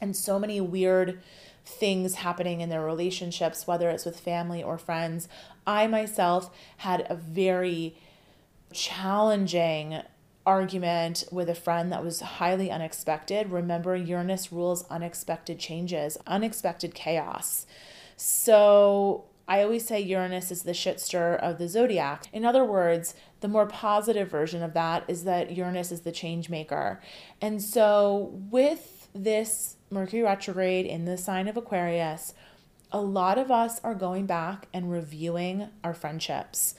and 0.00 0.16
so 0.16 0.38
many 0.38 0.60
weird 0.60 1.20
things 1.64 2.16
happening 2.16 2.60
in 2.60 2.68
their 2.68 2.84
relationships, 2.84 3.66
whether 3.66 3.88
it's 3.90 4.04
with 4.04 4.18
family 4.18 4.62
or 4.62 4.76
friends. 4.76 5.28
I 5.64 5.86
myself 5.86 6.50
had 6.78 7.06
a 7.08 7.14
very 7.14 7.94
challenging 8.72 10.02
argument 10.44 11.24
with 11.30 11.48
a 11.48 11.54
friend 11.54 11.92
that 11.92 12.04
was 12.04 12.20
highly 12.20 12.70
unexpected. 12.70 13.50
Remember, 13.50 13.94
Uranus 13.94 14.52
rules 14.52 14.84
unexpected 14.90 15.58
changes, 15.58 16.18
unexpected 16.26 16.94
chaos. 16.94 17.66
So 18.16 19.24
I 19.48 19.62
always 19.62 19.86
say 19.86 20.00
Uranus 20.00 20.50
is 20.50 20.62
the 20.62 20.74
shit 20.74 21.00
stir 21.00 21.34
of 21.34 21.58
the 21.58 21.68
zodiac. 21.68 22.26
In 22.32 22.44
other 22.44 22.64
words, 22.64 23.14
the 23.40 23.48
more 23.48 23.66
positive 23.66 24.30
version 24.30 24.62
of 24.62 24.72
that 24.74 25.04
is 25.08 25.24
that 25.24 25.56
Uranus 25.56 25.92
is 25.92 26.02
the 26.02 26.12
change 26.12 26.48
maker. 26.48 27.00
And 27.40 27.60
so 27.60 28.32
with 28.50 29.08
this 29.14 29.76
Mercury 29.90 30.22
retrograde 30.22 30.86
in 30.86 31.04
the 31.04 31.18
sign 31.18 31.48
of 31.48 31.56
Aquarius, 31.56 32.34
a 32.90 33.00
lot 33.00 33.38
of 33.38 33.50
us 33.50 33.80
are 33.82 33.94
going 33.94 34.26
back 34.26 34.68
and 34.72 34.90
reviewing 34.90 35.68
our 35.82 35.94
friendships. 35.94 36.74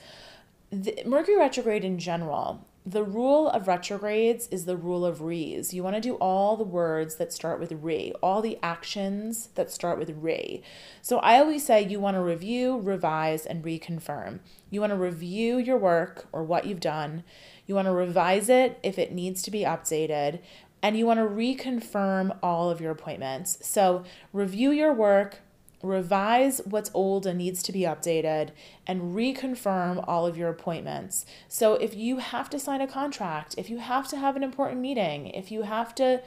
The 0.70 1.02
Mercury 1.04 1.36
retrograde 1.36 1.84
in 1.84 1.98
general 1.98 2.66
the 2.86 3.02
rule 3.02 3.48
of 3.48 3.66
retrogrades 3.66 4.46
is 4.48 4.66
the 4.66 4.76
rule 4.76 5.06
of 5.06 5.22
re's. 5.22 5.72
You 5.72 5.82
want 5.82 5.96
to 5.96 6.02
do 6.02 6.16
all 6.16 6.56
the 6.56 6.64
words 6.64 7.14
that 7.16 7.32
start 7.32 7.58
with 7.58 7.72
re, 7.72 8.12
all 8.22 8.42
the 8.42 8.58
actions 8.62 9.48
that 9.54 9.70
start 9.70 9.98
with 9.98 10.10
re. 10.10 10.62
So 11.00 11.18
I 11.18 11.38
always 11.38 11.64
say 11.64 11.82
you 11.82 11.98
want 11.98 12.16
to 12.16 12.20
review, 12.20 12.78
revise, 12.78 13.46
and 13.46 13.64
reconfirm. 13.64 14.40
You 14.68 14.82
want 14.82 14.90
to 14.90 14.98
review 14.98 15.56
your 15.56 15.78
work 15.78 16.26
or 16.30 16.44
what 16.44 16.66
you've 16.66 16.80
done. 16.80 17.24
You 17.66 17.74
want 17.74 17.86
to 17.86 17.92
revise 17.92 18.50
it 18.50 18.78
if 18.82 18.98
it 18.98 19.12
needs 19.12 19.40
to 19.42 19.50
be 19.50 19.60
updated. 19.60 20.40
And 20.82 20.98
you 20.98 21.06
want 21.06 21.20
to 21.20 21.24
reconfirm 21.24 22.36
all 22.42 22.68
of 22.68 22.82
your 22.82 22.90
appointments. 22.90 23.56
So 23.62 24.04
review 24.34 24.70
your 24.70 24.92
work, 24.92 25.40
revise 25.84 26.60
what's 26.64 26.90
old 26.94 27.26
and 27.26 27.38
needs 27.38 27.62
to 27.64 27.72
be 27.72 27.80
updated, 27.80 28.50
and 28.86 29.14
reconfirm 29.14 30.04
all 30.06 30.26
of 30.26 30.36
your 30.36 30.48
appointments. 30.48 31.26
So, 31.48 31.74
if 31.74 31.94
you 31.94 32.18
have 32.18 32.50
to 32.50 32.58
sign 32.58 32.80
a 32.80 32.86
contract, 32.86 33.54
if 33.58 33.70
you 33.70 33.78
have 33.78 34.08
to 34.08 34.16
have 34.16 34.36
an 34.36 34.42
important 34.42 34.80
meeting, 34.80 35.28
if 35.28 35.50
you 35.50 35.62
have 35.62 35.94
to 35.96 36.22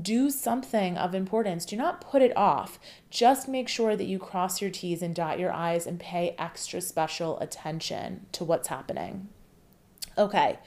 do 0.00 0.30
something 0.30 0.98
of 0.98 1.14
importance, 1.14 1.64
do 1.64 1.76
not 1.76 2.00
put 2.00 2.20
it 2.20 2.36
off. 2.36 2.78
Just 3.10 3.48
make 3.48 3.68
sure 3.68 3.96
that 3.96 4.04
you 4.04 4.18
cross 4.18 4.60
your 4.60 4.70
T's 4.70 5.02
and 5.02 5.14
dot 5.14 5.38
your 5.38 5.52
I's 5.52 5.86
and 5.86 5.98
pay 5.98 6.34
extra 6.38 6.80
special 6.80 7.38
attention 7.40 8.26
to 8.32 8.44
what's 8.44 8.68
happening. 8.68 9.28
Okay, 10.18 10.58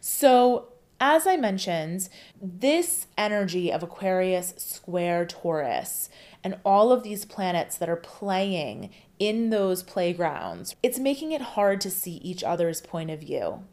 so 0.00 0.68
as 1.00 1.26
I 1.26 1.36
mentioned, 1.36 2.08
this 2.40 3.06
energy 3.18 3.72
of 3.72 3.82
Aquarius 3.82 4.54
square 4.56 5.26
Taurus 5.26 6.08
and 6.42 6.58
all 6.64 6.92
of 6.92 7.02
these 7.02 7.24
planets 7.24 7.76
that 7.76 7.88
are 7.88 7.96
playing 7.96 8.90
in 9.18 9.50
those 9.50 9.82
playgrounds, 9.82 10.74
it's 10.82 10.98
making 10.98 11.32
it 11.32 11.40
hard 11.40 11.80
to 11.82 11.90
see 11.90 12.16
each 12.16 12.44
other's 12.44 12.80
point 12.80 13.10
of 13.10 13.20
view. 13.20 13.64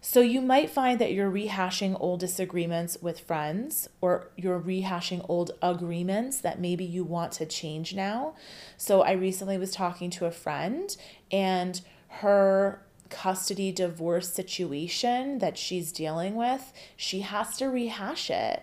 So 0.00 0.20
you 0.20 0.40
might 0.40 0.70
find 0.70 1.00
that 1.00 1.12
you're 1.12 1.30
rehashing 1.30 1.96
old 1.98 2.20
disagreements 2.20 2.98
with 3.02 3.20
friends 3.20 3.88
or 4.00 4.30
you're 4.36 4.60
rehashing 4.60 5.24
old 5.28 5.50
agreements 5.60 6.40
that 6.40 6.60
maybe 6.60 6.84
you 6.84 7.02
want 7.02 7.32
to 7.32 7.46
change 7.46 7.94
now. 7.94 8.34
So 8.76 9.02
I 9.02 9.12
recently 9.12 9.58
was 9.58 9.72
talking 9.72 10.08
to 10.10 10.26
a 10.26 10.30
friend 10.30 10.96
and 11.32 11.80
her 12.08 12.80
custody 13.10 13.72
divorce 13.72 14.32
situation 14.32 15.38
that 15.38 15.58
she's 15.58 15.92
dealing 15.92 16.34
with, 16.34 16.72
she 16.96 17.20
has 17.20 17.56
to 17.56 17.66
rehash 17.66 18.30
it. 18.30 18.62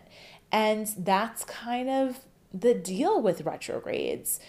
And 0.52 0.88
that's 0.98 1.44
kind 1.44 1.90
of 1.90 2.20
the 2.54 2.74
deal 2.74 3.22
with 3.22 3.42
retrogrades. 3.42 4.40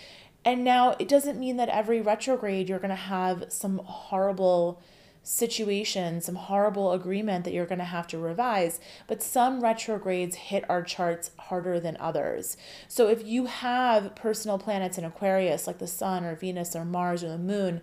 And 0.45 0.63
now 0.63 0.95
it 0.99 1.09
doesn't 1.09 1.41
mean 1.41 1.57
that 1.57 1.69
every 1.69 2.01
retrograde 2.01 2.69
you're 2.69 2.79
going 2.79 2.91
to 2.91 2.95
have 2.95 3.47
some 3.49 3.79
horrible 3.79 4.81
situation, 5.27 6.21
some 6.21 6.37
horrible 6.37 6.93
agreement 6.93 7.45
that 7.45 7.53
you're 7.53 7.67
going 7.67 7.81
to 7.81 7.85
have 7.85 8.07
to 8.07 8.17
revise, 8.17 8.79
but 9.09 9.21
some 9.21 9.61
retrogrades 9.61 10.37
hit 10.37 10.65
our 10.71 10.85
charts 10.85 11.33
harder 11.37 11.81
than 11.81 11.97
others. 11.99 12.57
So 12.87 13.09
if 13.09 13.27
you 13.27 13.47
have 13.47 14.15
personal 14.15 14.57
planets 14.57 14.99
in 14.99 15.05
Aquarius, 15.05 15.67
like 15.67 15.79
the 15.79 15.89
Sun 15.89 16.25
or 16.25 16.37
Venus 16.37 16.77
or 16.77 16.85
Mars 16.85 17.25
or 17.25 17.29
the 17.29 17.39
Moon, 17.39 17.81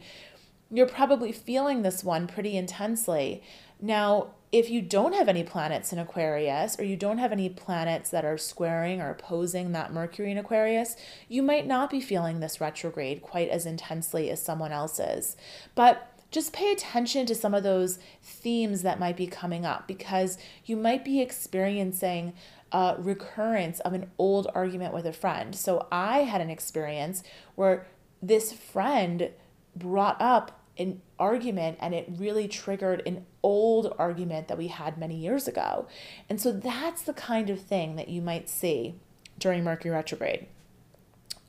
you're 0.72 0.88
probably 0.88 1.32
feeling 1.32 1.82
this 1.82 2.04
one 2.04 2.28
pretty 2.28 2.58
intensely. 2.58 3.44
Now, 3.82 4.32
if 4.52 4.70
you 4.70 4.82
don't 4.82 5.14
have 5.14 5.28
any 5.28 5.44
planets 5.44 5.92
in 5.92 6.00
Aquarius 6.00 6.80
or 6.80 6.84
you 6.84 6.96
don't 6.96 7.18
have 7.18 7.32
any 7.32 7.50
planets 7.50 8.12
that 8.12 8.24
are 8.24 8.38
squaring 8.38 9.02
or 9.02 9.10
opposing 9.10 9.72
that 9.72 9.92
Mercury 9.92 10.32
in 10.32 10.38
Aquarius, 10.38 10.96
you 11.28 11.42
might 11.42 11.66
not 11.66 11.90
be 11.90 12.00
feeling 12.00 12.40
this 12.40 12.62
retrograde 12.62 13.22
quite 13.22 13.50
as 13.50 13.66
intensely 13.66 14.30
as 14.30 14.42
someone 14.42 14.72
else 14.72 15.00
is. 15.00 15.36
But 15.74 16.10
just 16.30 16.54
pay 16.54 16.72
attention 16.72 17.26
to 17.28 17.36
some 17.36 17.54
of 17.54 17.64
those 17.64 18.00
themes 18.22 18.82
that 18.82 19.00
might 19.00 19.18
be 19.18 19.28
coming 19.28 19.66
up 19.66 19.88
because 19.88 20.38
you 20.66 20.76
might 20.76 21.04
be 21.04 21.20
experiencing 21.20 22.34
a 22.72 22.96
recurrence 22.98 23.80
of 23.82 23.94
an 23.94 24.10
old 24.18 24.48
argument 24.56 24.94
with 24.94 25.06
a 25.06 25.14
friend. 25.14 25.56
So 25.56 25.88
I 25.92 26.20
had 26.20 26.42
an 26.42 26.50
experience 26.50 27.24
where 27.56 27.86
this 28.22 28.52
friend 28.52 29.30
brought 29.76 30.22
up 30.22 30.60
an 30.78 31.02
argument 31.20 31.78
and 31.80 31.94
it 31.94 32.08
really 32.10 32.48
triggered 32.48 33.02
an 33.06 33.26
old 33.44 33.94
argument 34.00 34.48
that 34.48 34.58
we 34.58 34.68
had 34.68 34.98
many 34.98 35.16
years 35.16 35.48
ago. 35.48 35.88
And 36.30 36.42
so 36.42 36.52
that's 36.52 37.04
the 37.04 37.14
kind 37.14 37.50
of 37.50 37.62
thing 37.62 37.96
that 37.96 38.10
you 38.10 38.22
might 38.22 38.50
see 38.50 38.96
during 39.38 39.64
Mercury 39.64 39.94
retrograde. 39.94 40.48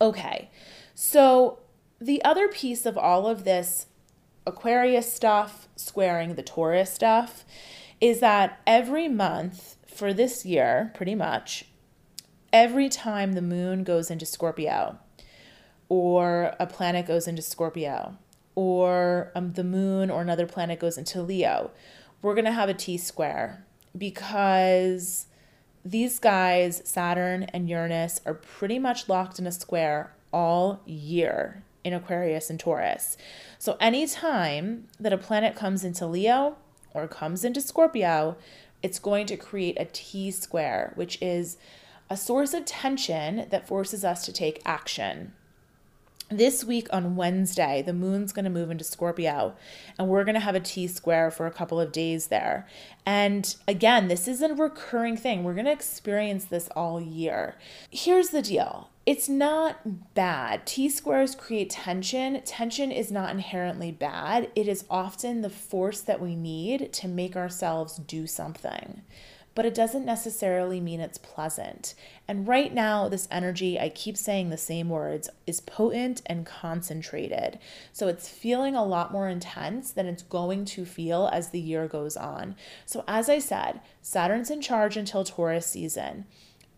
Okay, 0.01 0.51
so 0.95 1.61
the 2.01 2.23
other 2.25 2.49
piece 2.49 2.85
of 2.85 2.99
all 2.99 3.27
of 3.27 3.45
this 3.45 3.87
Aquarius 4.47 5.11
stuff 5.11 5.69
squaring 5.77 6.35
the 6.35 6.43
Taurus 6.43 6.93
stuff 6.93 7.45
is 8.01 8.21
that 8.21 8.61
every 8.67 9.09
month 9.09 9.77
for 9.87 10.13
this 10.13 10.45
year, 10.45 10.93
pretty 10.95 11.15
much, 11.15 11.67
every 12.53 12.89
time 12.89 13.33
the 13.33 13.41
moon 13.41 13.85
goes 13.85 14.11
into 14.11 14.27
Scorpio, 14.27 14.99
or 15.95 16.55
a 16.59 16.67
planet 16.67 17.07
goes 17.07 17.29
into 17.29 17.41
Scorpio, 17.41 18.17
or 18.55 19.31
um, 19.35 19.53
the 19.53 19.65
moon 19.65 20.11
or 20.11 20.23
another 20.23 20.47
planet 20.47 20.81
goes 20.81 20.99
into 20.99 21.23
Leo, 21.23 21.71
we're 22.21 22.35
going 22.35 22.45
to 22.45 22.53
have 22.53 22.69
a 22.69 22.75
T 22.75 22.99
square 22.99 23.65
because 23.97 25.27
these 25.85 26.19
guys, 26.19 26.83
Saturn 26.85 27.45
and 27.45 27.69
Uranus, 27.69 28.21
are 28.27 28.35
pretty 28.35 28.79
much 28.79 29.09
locked 29.09 29.39
in 29.39 29.47
a 29.47 29.53
square 29.53 30.13
all 30.33 30.81
year 30.85 31.63
in 31.85 31.93
Aquarius 31.93 32.51
and 32.51 32.59
Taurus. 32.59 33.17
So 33.59 33.77
anytime 33.79 34.89
that 34.99 35.13
a 35.13 35.19
planet 35.19 35.55
comes 35.55 35.85
into 35.85 36.07
Leo 36.07 36.57
or 36.93 37.07
comes 37.07 37.45
into 37.45 37.61
Scorpio, 37.61 38.37
it's 38.83 38.99
going 38.99 39.27
to 39.27 39.37
create 39.37 39.79
a 39.79 39.85
T 39.85 40.31
square, 40.31 40.93
which 40.97 41.21
is 41.23 41.57
a 42.11 42.17
source 42.17 42.53
of 42.53 42.65
tension 42.65 43.47
that 43.51 43.69
forces 43.69 44.05
us 44.05 44.25
to 44.25 44.33
take 44.33 44.61
action 44.65 45.35
this 46.37 46.65
week 46.65 46.89
on 46.93 47.17
Wednesday, 47.17 47.83
the 47.83 47.93
moon's 47.93 48.33
going 48.33 48.45
to 48.45 48.51
move 48.51 48.71
into 48.71 48.85
Scorpio, 48.85 49.55
and 49.99 50.09
we're 50.09 50.25
going 50.25 50.35
to 50.35 50.41
have 50.41 50.55
a 50.55 50.61
T 50.61 50.87
square 50.87 51.31
for 51.31 51.47
a 51.47 51.51
couple 51.51 51.81
of 51.81 51.93
days 51.93 52.29
there. 52.29 52.67
And 53.07 53.55
again, 53.69 54.09
this 54.09 54.27
is 54.27 54.43
a 54.43 54.55
recurring 54.55 55.17
thing. 55.17 55.45
We're 55.45 55.55
going 55.55 55.67
to 55.67 55.73
experience 55.73 56.47
this 56.47 56.69
all 56.77 57.01
year. 57.01 57.57
Here's 57.91 58.31
the 58.31 58.43
deal 58.43 58.91
it's 59.07 59.29
not 59.29 60.15
bad. 60.15 60.67
T 60.67 60.89
squares 60.89 61.35
create 61.35 61.71
tension. 61.71 62.41
Tension 62.43 62.91
is 62.91 63.13
not 63.13 63.31
inherently 63.31 63.93
bad, 63.93 64.51
it 64.55 64.69
is 64.69 64.85
often 64.89 65.43
the 65.43 65.51
force 65.51 66.01
that 66.01 66.21
we 66.21 66.35
need 66.35 66.93
to 66.95 67.09
make 67.09 67.37
ourselves 67.37 67.97
do 67.97 68.27
something 68.27 69.03
but 69.55 69.65
it 69.65 69.75
doesn't 69.75 70.05
necessarily 70.05 70.81
mean 70.81 71.01
it's 71.01 71.19
pleasant. 71.19 71.95
And 72.27 72.49
right 72.49 72.73
now, 72.73 73.09
this 73.09 73.29
energy, 73.31 73.79
I 73.79 73.89
keep 73.89 74.17
saying 74.17 74.51
the 74.51 74.57
same 74.57 74.89
words, 74.89 75.29
is 75.47 75.61
potent 75.61 76.23
and 76.27 76.45
concentrated. 76.45 77.59
So 77.93 78.09
it's 78.09 78.29
feeling 78.29 78.75
a 78.75 78.85
lot 78.85 79.13
more 79.13 79.29
intense 79.29 79.93
than 79.93 80.07
it's 80.07 80.23
going 80.23 80.65
to 80.67 80.85
feel 80.85 81.29
as 81.33 81.51
the 81.51 81.61
year 81.61 81.87
goes 81.87 82.17
on. 82.17 82.57
So, 82.87 83.05
as 83.07 83.29
I 83.29 83.39
said, 83.39 83.81
Saturn's 84.03 84.51
in 84.51 84.61
charge 84.61 84.97
until 84.97 85.25
Taurus 85.25 85.67
season. 85.67 86.27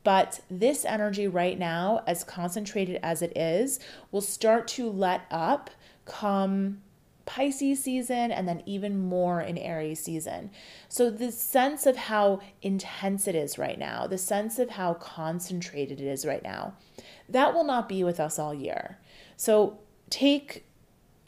But 0.05 0.40
this 0.48 0.85
energy 0.85 1.27
right 1.27 1.59
now, 1.59 2.03
as 2.07 2.22
concentrated 2.22 3.01
as 3.03 3.22
it 3.22 3.37
is, 3.37 3.81
will 4.12 4.20
start 4.20 4.68
to 4.68 4.88
let 4.88 5.22
up 5.33 5.70
come 6.05 6.83
Pisces 7.27 7.83
season 7.83 8.31
and 8.31 8.49
then 8.49 8.62
even 8.65 8.99
more 8.99 9.41
in 9.41 9.59
Aries 9.59 10.01
season. 10.01 10.51
So, 10.89 11.11
the 11.11 11.33
sense 11.33 11.85
of 11.85 11.97
how 11.97 12.41
intense 12.62 13.27
it 13.27 13.35
is 13.35 13.59
right 13.59 13.79
now, 13.79 14.07
the 14.07 14.17
sense 14.17 14.59
of 14.59 14.71
how 14.71 14.95
concentrated 14.95 16.01
it 16.01 16.07
is 16.07 16.25
right 16.25 16.43
now, 16.43 16.75
that 17.29 17.53
will 17.53 17.65
not 17.65 17.89
be 17.89 18.03
with 18.05 18.21
us 18.21 18.39
all 18.39 18.55
year. 18.55 18.99
So, 19.37 19.81
take 20.09 20.65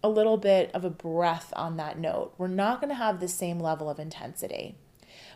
a 0.03 0.09
little 0.09 0.37
bit 0.37 0.71
of 0.73 0.85
a 0.85 0.91
breath 0.91 1.53
on 1.57 1.77
that 1.77 1.99
note. 1.99 2.33
We're 2.39 2.47
not 2.47 2.81
going 2.81 2.91
to 2.91 2.95
have 2.95 3.19
the 3.19 3.29
same 3.29 3.59
level 3.59 3.91
of 3.91 3.99
intensity. 3.99 4.77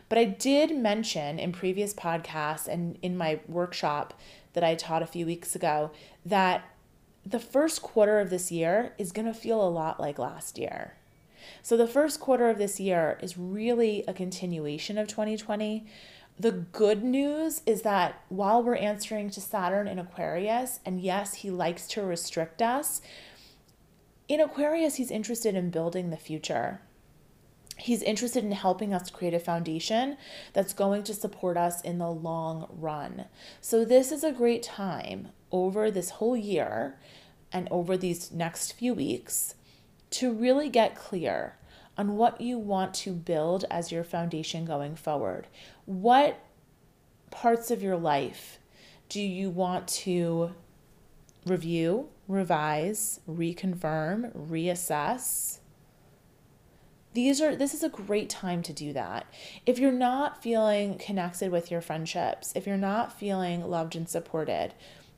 But 0.09 0.17
I 0.17 0.25
did 0.25 0.75
mention 0.75 1.39
in 1.39 1.51
previous 1.51 1.93
podcasts 1.93 2.67
and 2.67 2.97
in 3.01 3.17
my 3.17 3.39
workshop 3.47 4.13
that 4.53 4.63
I 4.63 4.75
taught 4.75 5.01
a 5.01 5.07
few 5.07 5.25
weeks 5.25 5.55
ago 5.55 5.91
that 6.25 6.63
the 7.25 7.39
first 7.39 7.81
quarter 7.81 8.19
of 8.19 8.29
this 8.29 8.51
year 8.51 8.93
is 8.97 9.11
going 9.11 9.25
to 9.25 9.33
feel 9.33 9.65
a 9.65 9.69
lot 9.69 9.99
like 9.99 10.19
last 10.19 10.57
year. 10.57 10.95
So, 11.61 11.77
the 11.77 11.87
first 11.87 12.19
quarter 12.19 12.49
of 12.49 12.57
this 12.57 12.79
year 12.79 13.17
is 13.21 13.37
really 13.37 14.03
a 14.07 14.13
continuation 14.13 14.97
of 14.97 15.07
2020. 15.07 15.85
The 16.39 16.51
good 16.51 17.03
news 17.03 17.61
is 17.65 17.83
that 17.83 18.21
while 18.29 18.63
we're 18.63 18.75
answering 18.75 19.29
to 19.31 19.41
Saturn 19.41 19.87
in 19.87 19.99
Aquarius, 19.99 20.79
and 20.85 20.99
yes, 20.99 21.35
he 21.35 21.51
likes 21.51 21.87
to 21.89 22.01
restrict 22.01 22.61
us, 22.61 23.01
in 24.27 24.39
Aquarius, 24.39 24.95
he's 24.95 25.11
interested 25.11 25.53
in 25.55 25.69
building 25.69 26.09
the 26.09 26.17
future. 26.17 26.81
He's 27.77 28.01
interested 28.01 28.43
in 28.43 28.51
helping 28.51 28.93
us 28.93 29.09
create 29.09 29.33
a 29.33 29.39
foundation 29.39 30.17
that's 30.53 30.73
going 30.73 31.03
to 31.03 31.13
support 31.13 31.57
us 31.57 31.81
in 31.81 31.97
the 31.97 32.09
long 32.09 32.67
run. 32.71 33.25
So, 33.61 33.85
this 33.85 34.11
is 34.11 34.23
a 34.23 34.31
great 34.31 34.63
time 34.63 35.29
over 35.53 35.89
this 35.89 36.09
whole 36.09 36.35
year 36.35 36.99
and 37.53 37.69
over 37.71 37.95
these 37.95 38.31
next 38.31 38.73
few 38.73 38.93
weeks 38.93 39.55
to 40.09 40.33
really 40.33 40.67
get 40.67 40.95
clear 40.95 41.55
on 41.97 42.17
what 42.17 42.41
you 42.41 42.57
want 42.57 42.93
to 42.93 43.11
build 43.11 43.63
as 43.69 43.91
your 43.91 44.03
foundation 44.03 44.65
going 44.65 44.95
forward. 44.95 45.47
What 45.85 46.39
parts 47.29 47.71
of 47.71 47.83
your 47.83 47.97
life 47.97 48.57
do 49.09 49.21
you 49.21 49.49
want 49.49 49.87
to 49.87 50.51
review, 51.45 52.09
revise, 52.27 53.19
reconfirm, 53.29 54.35
reassess? 54.35 55.59
These 57.13 57.41
are 57.41 57.55
this 57.55 57.75
is 57.75 57.83
a 57.83 57.89
great 57.89 58.27
time 58.27 58.63
to 58.63 58.73
do 58.73 58.91
that. 58.93 59.27
If 59.67 59.77
you're 59.77 59.91
not 59.91 60.41
feeling 60.41 60.97
connected 60.97 61.51
with 61.51 61.69
your 61.69 61.81
friendships, 61.81 62.53
if 62.55 62.65
you're 62.65 62.75
not 62.75 63.19
feeling 63.19 63.69
loved 63.69 63.95
and 63.95 64.09
supported, 64.09 64.73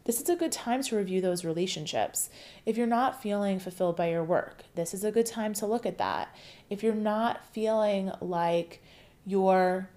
this 0.06 0.22
is 0.22 0.30
a 0.30 0.36
good 0.36 0.52
time 0.52 0.82
to 0.84 0.96
review 0.96 1.20
those 1.20 1.44
relationships. 1.44 2.30
If 2.66 2.78
you're 2.78 2.88
not 2.88 3.22
feeling 3.22 3.60
fulfilled 3.60 3.98
by 3.98 4.10
your 4.10 4.24
work, 4.24 4.64
this 4.76 4.94
is 4.94 5.04
a 5.04 5.12
good 5.12 5.26
time 5.26 5.54
to 5.56 5.66
look 5.66 5.86
at 5.86 5.98
that. 5.98 6.34
If 6.70 6.84
you're 6.84 6.94
not 6.94 7.46
feeling 7.48 8.12
like 8.22 8.82
you're 9.26 9.90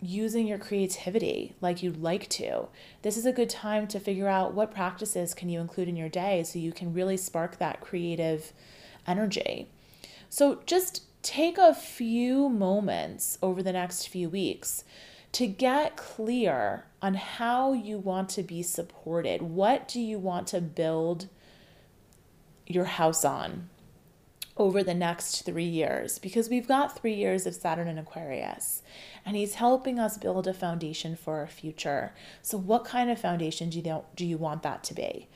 using 0.00 0.48
your 0.48 0.58
creativity 0.58 1.54
like 1.60 1.82
you'd 1.82 2.02
like 2.02 2.28
to, 2.30 2.66
this 3.02 3.16
is 3.16 3.24
a 3.24 3.32
good 3.32 3.48
time 3.48 3.86
to 3.86 4.00
figure 4.00 4.26
out 4.26 4.54
what 4.54 4.74
practices 4.74 5.34
can 5.34 5.48
you 5.48 5.60
include 5.60 5.88
in 5.88 5.96
your 5.96 6.08
day 6.08 6.42
so 6.42 6.58
you 6.58 6.72
can 6.72 6.92
really 6.92 7.16
spark 7.16 7.58
that 7.58 7.80
creative 7.80 8.52
energy. 9.06 9.68
So 10.28 10.60
just 10.66 11.04
take 11.22 11.58
a 11.58 11.72
few 11.72 12.48
moments 12.48 13.38
over 13.40 13.62
the 13.62 13.72
next 13.72 14.08
few 14.08 14.28
weeks 14.28 14.82
to 15.32 15.46
get 15.46 15.96
clear 15.96 16.84
on 17.00 17.14
how 17.14 17.72
you 17.72 17.98
want 17.98 18.28
to 18.30 18.42
be 18.42 18.62
supported. 18.62 19.42
What 19.42 19.88
do 19.88 20.00
you 20.00 20.18
want 20.18 20.46
to 20.48 20.60
build 20.60 21.28
your 22.66 22.84
house 22.84 23.24
on 23.24 23.70
over 24.56 24.84
the 24.84 24.94
next 24.94 25.42
three 25.42 25.64
years? 25.64 26.18
Because 26.18 26.50
we've 26.50 26.68
got 26.68 26.98
three 26.98 27.14
years 27.14 27.46
of 27.46 27.54
Saturn 27.54 27.88
in 27.88 27.98
Aquarius, 27.98 28.82
and 29.24 29.34
he's 29.34 29.54
helping 29.54 29.98
us 29.98 30.18
build 30.18 30.46
a 30.46 30.54
foundation 30.54 31.16
for 31.16 31.38
our 31.38 31.48
future. 31.48 32.12
So, 32.42 32.58
what 32.58 32.84
kind 32.84 33.10
of 33.10 33.18
foundation 33.18 33.70
do 33.70 33.80
you, 33.80 34.04
do 34.14 34.26
you 34.26 34.36
want 34.36 34.62
that 34.62 34.84
to 34.84 34.94
be? 34.94 35.28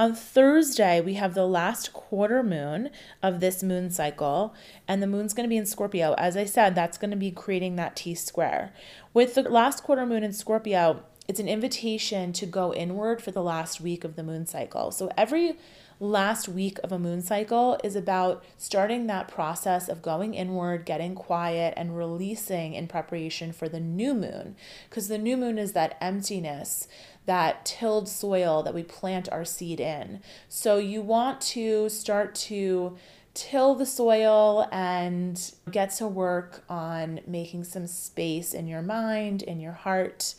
On 0.00 0.14
Thursday, 0.14 1.02
we 1.02 1.12
have 1.14 1.34
the 1.34 1.46
last 1.46 1.92
quarter 1.92 2.42
moon 2.42 2.88
of 3.22 3.40
this 3.40 3.62
moon 3.62 3.90
cycle, 3.90 4.54
and 4.88 5.02
the 5.02 5.06
moon's 5.06 5.34
going 5.34 5.44
to 5.44 5.50
be 5.50 5.58
in 5.58 5.66
Scorpio. 5.66 6.14
As 6.14 6.38
I 6.38 6.46
said, 6.46 6.74
that's 6.74 6.96
going 6.96 7.10
to 7.10 7.18
be 7.18 7.30
creating 7.30 7.76
that 7.76 7.96
T 7.96 8.14
square. 8.14 8.72
With 9.12 9.34
the 9.34 9.42
last 9.42 9.82
quarter 9.82 10.06
moon 10.06 10.24
in 10.24 10.32
Scorpio, 10.32 11.02
it's 11.28 11.38
an 11.38 11.48
invitation 11.48 12.32
to 12.32 12.46
go 12.46 12.72
inward 12.72 13.20
for 13.20 13.30
the 13.30 13.42
last 13.42 13.82
week 13.82 14.02
of 14.02 14.16
the 14.16 14.22
moon 14.22 14.46
cycle. 14.46 14.90
So 14.90 15.10
every 15.18 15.58
last 16.00 16.48
week 16.48 16.78
of 16.82 16.90
a 16.90 16.98
moon 16.98 17.20
cycle 17.20 17.78
is 17.84 17.94
about 17.94 18.42
starting 18.56 19.06
that 19.06 19.28
process 19.28 19.88
of 19.88 20.00
going 20.00 20.32
inward, 20.32 20.86
getting 20.86 21.14
quiet, 21.14 21.74
and 21.76 21.96
releasing 21.96 22.72
in 22.72 22.88
preparation 22.88 23.52
for 23.52 23.68
the 23.68 23.78
new 23.78 24.14
moon. 24.14 24.56
Because 24.88 25.08
the 25.08 25.18
new 25.18 25.36
moon 25.36 25.58
is 25.58 25.72
that 25.72 25.98
emptiness, 26.00 26.88
that 27.26 27.66
tilled 27.66 28.08
soil 28.08 28.62
that 28.62 28.74
we 28.74 28.82
plant 28.82 29.28
our 29.30 29.44
seed 29.44 29.78
in. 29.78 30.20
So 30.48 30.78
you 30.78 31.02
want 31.02 31.40
to 31.42 31.90
start 31.90 32.34
to 32.36 32.96
till 33.34 33.74
the 33.74 33.86
soil 33.86 34.68
and 34.72 35.52
get 35.70 35.90
to 35.90 36.08
work 36.08 36.64
on 36.68 37.20
making 37.26 37.64
some 37.64 37.86
space 37.86 38.54
in 38.54 38.66
your 38.66 38.82
mind, 38.82 39.42
in 39.42 39.60
your 39.60 39.72
heart 39.72 40.34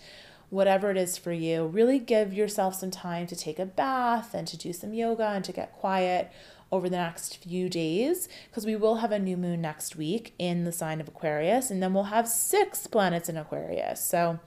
whatever 0.52 0.92
it 0.92 0.98
is 0.98 1.18
for 1.18 1.32
you. 1.32 1.66
Really 1.66 1.98
give 1.98 2.34
yourself 2.34 2.76
some 2.76 2.92
time 2.92 3.26
to 3.28 3.36
take 3.36 3.58
a 3.58 3.66
bath 3.66 4.34
and 4.36 4.48
to 4.48 4.58
do 4.58 4.74
some 4.74 4.94
yoga 4.94 5.30
and 5.30 5.44
to 5.46 5.54
get 5.54 5.72
quiet 5.72 6.30
over 6.72 6.90
the 6.90 6.98
next 6.98 7.38
few 7.38 7.70
days 7.70 8.30
because 8.50 8.66
we 8.66 8.76
will 8.76 8.98
have 8.98 9.12
a 9.12 9.20
new 9.20 9.38
moon 9.38 9.62
next 9.62 9.96
week 9.96 10.34
in 10.38 10.66
the 10.66 10.72
sign 10.72 11.02
of 11.02 11.08
Aquarius 11.08 11.72
and 11.72 11.82
then 11.82 11.94
we'll 11.94 12.04
have 12.04 12.28
six 12.28 12.86
planets 12.86 13.30
in 13.30 13.38
Aquarius. 13.38 14.04
So 14.04 14.40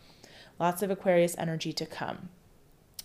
lots 0.60 0.82
of 0.82 0.90
Aquarius 0.90 1.36
energy 1.38 1.72
to 1.72 1.86
come. 1.86 2.28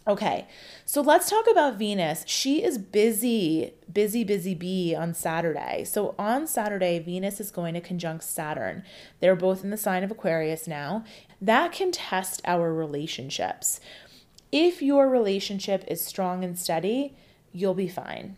Okay, 0.07 0.47
so 0.85 1.01
let's 1.01 1.29
talk 1.29 1.45
about 1.51 1.77
Venus. 1.77 2.23
She 2.25 2.63
is 2.63 2.77
busy, 2.77 3.73
busy, 3.91 4.23
busy 4.23 4.55
bee 4.55 4.95
on 4.95 5.13
Saturday. 5.13 5.83
So 5.83 6.15
on 6.17 6.47
Saturday, 6.47 6.99
Venus 6.99 7.39
is 7.39 7.51
going 7.51 7.75
to 7.75 7.81
conjunct 7.81 8.23
Saturn. 8.23 8.83
They're 9.19 9.35
both 9.35 9.63
in 9.63 9.69
the 9.69 9.77
sign 9.77 10.03
of 10.03 10.09
Aquarius 10.09 10.67
now. 10.67 11.03
That 11.39 11.73
can 11.73 11.91
test 11.91 12.41
our 12.45 12.73
relationships. 12.73 13.79
If 14.51 14.81
your 14.81 15.09
relationship 15.09 15.83
is 15.87 16.03
strong 16.03 16.43
and 16.43 16.57
steady, 16.57 17.15
you'll 17.51 17.75
be 17.75 17.87
fine. 17.87 18.37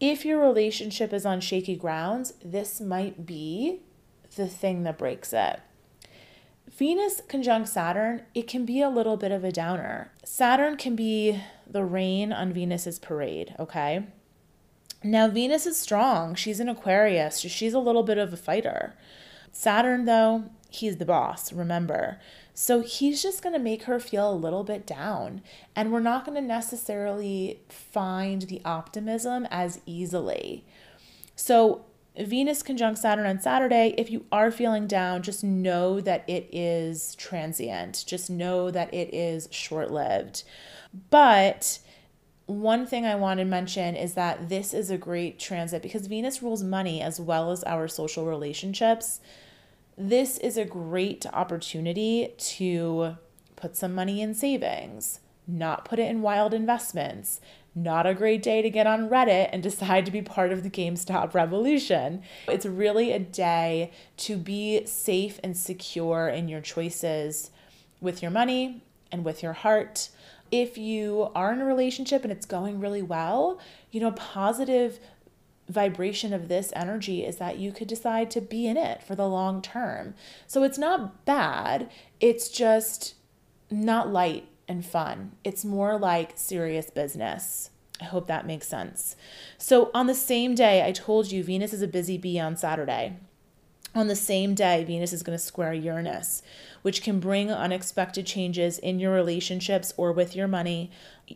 If 0.00 0.24
your 0.24 0.40
relationship 0.40 1.12
is 1.12 1.26
on 1.26 1.40
shaky 1.40 1.76
grounds, 1.76 2.32
this 2.42 2.80
might 2.80 3.26
be 3.26 3.80
the 4.36 4.48
thing 4.48 4.84
that 4.84 4.98
breaks 4.98 5.32
it. 5.32 5.60
Venus 6.76 7.20
conjunct 7.28 7.68
Saturn, 7.68 8.22
it 8.34 8.48
can 8.48 8.64
be 8.64 8.80
a 8.80 8.88
little 8.88 9.16
bit 9.16 9.30
of 9.30 9.44
a 9.44 9.52
downer. 9.52 10.10
Saturn 10.24 10.76
can 10.76 10.96
be 10.96 11.40
the 11.66 11.84
rain 11.84 12.32
on 12.32 12.52
Venus's 12.52 12.98
parade, 12.98 13.54
okay? 13.58 14.06
Now, 15.04 15.28
Venus 15.28 15.66
is 15.66 15.78
strong. 15.78 16.34
She's 16.34 16.60
an 16.60 16.68
Aquarius. 16.68 17.40
She's 17.40 17.74
a 17.74 17.78
little 17.78 18.02
bit 18.02 18.18
of 18.18 18.32
a 18.32 18.36
fighter. 18.36 18.94
Saturn, 19.50 20.06
though, 20.06 20.44
he's 20.70 20.96
the 20.96 21.04
boss, 21.04 21.52
remember. 21.52 22.18
So 22.54 22.80
he's 22.80 23.22
just 23.22 23.42
going 23.42 23.54
to 23.54 23.58
make 23.58 23.84
her 23.84 23.98
feel 24.00 24.30
a 24.30 24.34
little 24.34 24.64
bit 24.64 24.86
down. 24.86 25.42
And 25.76 25.92
we're 25.92 26.00
not 26.00 26.24
going 26.24 26.40
to 26.40 26.46
necessarily 26.46 27.60
find 27.68 28.42
the 28.42 28.62
optimism 28.64 29.46
as 29.50 29.80
easily. 29.84 30.64
So 31.36 31.84
Venus 32.18 32.62
conjunct 32.62 33.00
Saturn 33.00 33.26
on 33.26 33.40
Saturday, 33.40 33.94
if 33.96 34.10
you 34.10 34.26
are 34.30 34.50
feeling 34.50 34.86
down, 34.86 35.22
just 35.22 35.42
know 35.42 36.00
that 36.00 36.28
it 36.28 36.48
is 36.52 37.14
transient. 37.14 38.04
Just 38.06 38.28
know 38.28 38.70
that 38.70 38.92
it 38.92 39.14
is 39.14 39.48
short 39.50 39.90
lived. 39.90 40.44
But 41.08 41.78
one 42.46 42.86
thing 42.86 43.06
I 43.06 43.14
want 43.14 43.38
to 43.38 43.44
mention 43.44 43.96
is 43.96 44.12
that 44.14 44.50
this 44.50 44.74
is 44.74 44.90
a 44.90 44.98
great 44.98 45.38
transit 45.38 45.82
because 45.82 46.06
Venus 46.06 46.42
rules 46.42 46.62
money 46.62 47.00
as 47.00 47.18
well 47.18 47.50
as 47.50 47.64
our 47.64 47.88
social 47.88 48.26
relationships. 48.26 49.20
This 49.96 50.36
is 50.38 50.58
a 50.58 50.64
great 50.66 51.24
opportunity 51.32 52.34
to 52.36 53.16
put 53.56 53.76
some 53.76 53.94
money 53.94 54.20
in 54.20 54.34
savings, 54.34 55.20
not 55.46 55.86
put 55.86 55.98
it 55.98 56.10
in 56.10 56.20
wild 56.20 56.52
investments, 56.52 57.40
not 57.74 58.06
a 58.06 58.14
great 58.14 58.42
day 58.42 58.60
to 58.60 58.70
get 58.70 58.86
on 58.86 59.08
Reddit 59.08 59.48
and 59.52 59.62
decide 59.62 60.04
to 60.06 60.12
be 60.12 60.22
part 60.22 60.52
of 60.52 60.62
the 60.62 60.70
GameStop 60.70 61.34
revolution. 61.34 62.22
It's 62.48 62.66
really 62.66 63.12
a 63.12 63.18
day 63.18 63.92
to 64.18 64.36
be 64.36 64.84
safe 64.84 65.40
and 65.42 65.56
secure 65.56 66.28
in 66.28 66.48
your 66.48 66.60
choices 66.60 67.50
with 68.00 68.20
your 68.20 68.30
money 68.30 68.82
and 69.10 69.24
with 69.24 69.42
your 69.42 69.54
heart. 69.54 70.10
If 70.50 70.76
you 70.76 71.30
are 71.34 71.52
in 71.52 71.62
a 71.62 71.64
relationship 71.64 72.24
and 72.24 72.32
it's 72.32 72.44
going 72.44 72.78
really 72.78 73.02
well, 73.02 73.58
you 73.90 74.00
know, 74.00 74.12
positive 74.12 75.00
vibration 75.68 76.34
of 76.34 76.48
this 76.48 76.72
energy 76.76 77.24
is 77.24 77.36
that 77.36 77.58
you 77.58 77.72
could 77.72 77.88
decide 77.88 78.30
to 78.32 78.40
be 78.40 78.66
in 78.66 78.76
it 78.76 79.02
for 79.02 79.14
the 79.14 79.28
long 79.28 79.62
term. 79.62 80.14
So 80.46 80.62
it's 80.62 80.76
not 80.76 81.24
bad, 81.24 81.90
it's 82.20 82.48
just 82.50 83.14
not 83.70 84.12
light 84.12 84.46
and 84.72 84.84
fun. 84.84 85.32
It's 85.44 85.64
more 85.64 85.98
like 85.98 86.32
serious 86.34 86.90
business. 86.90 87.70
I 88.00 88.06
hope 88.06 88.26
that 88.26 88.46
makes 88.46 88.66
sense. 88.66 89.14
So, 89.58 89.92
on 89.94 90.08
the 90.08 90.14
same 90.14 90.56
day, 90.56 90.84
I 90.84 90.90
told 90.90 91.30
you 91.30 91.44
Venus 91.44 91.72
is 91.72 91.82
a 91.82 91.86
busy 91.86 92.18
bee 92.18 92.40
on 92.40 92.56
Saturday. 92.56 93.18
On 93.94 94.08
the 94.08 94.16
same 94.16 94.54
day, 94.54 94.82
Venus 94.82 95.12
is 95.12 95.22
going 95.22 95.38
to 95.38 95.44
square 95.44 95.74
Uranus, 95.74 96.42
which 96.80 97.02
can 97.02 97.20
bring 97.20 97.50
unexpected 97.50 98.26
changes 98.26 98.78
in 98.78 98.98
your 98.98 99.12
relationships 99.12 99.92
or 99.96 100.10
with 100.10 100.34
your 100.34 100.48
money. 100.48 100.90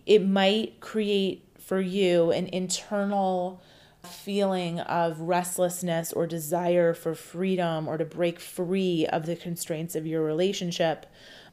It 0.07 0.27
might 0.27 0.81
create 0.81 1.47
for 1.61 1.81
you 1.81 2.33
an 2.33 2.47
internal 2.47 3.61
feeling 4.03 4.81
of 4.81 5.21
restlessness 5.21 6.13
or 6.13 6.27
desire 6.27 6.95
for 6.95 7.15
freedom 7.15 7.87
or 7.87 7.99
to 7.99 8.05
break 8.05 8.41
free 8.41 9.07
of 9.07 9.27
the 9.27 9.37
constraints 9.37 9.95
of 9.95 10.07
your 10.07 10.23
relationship. 10.23 11.07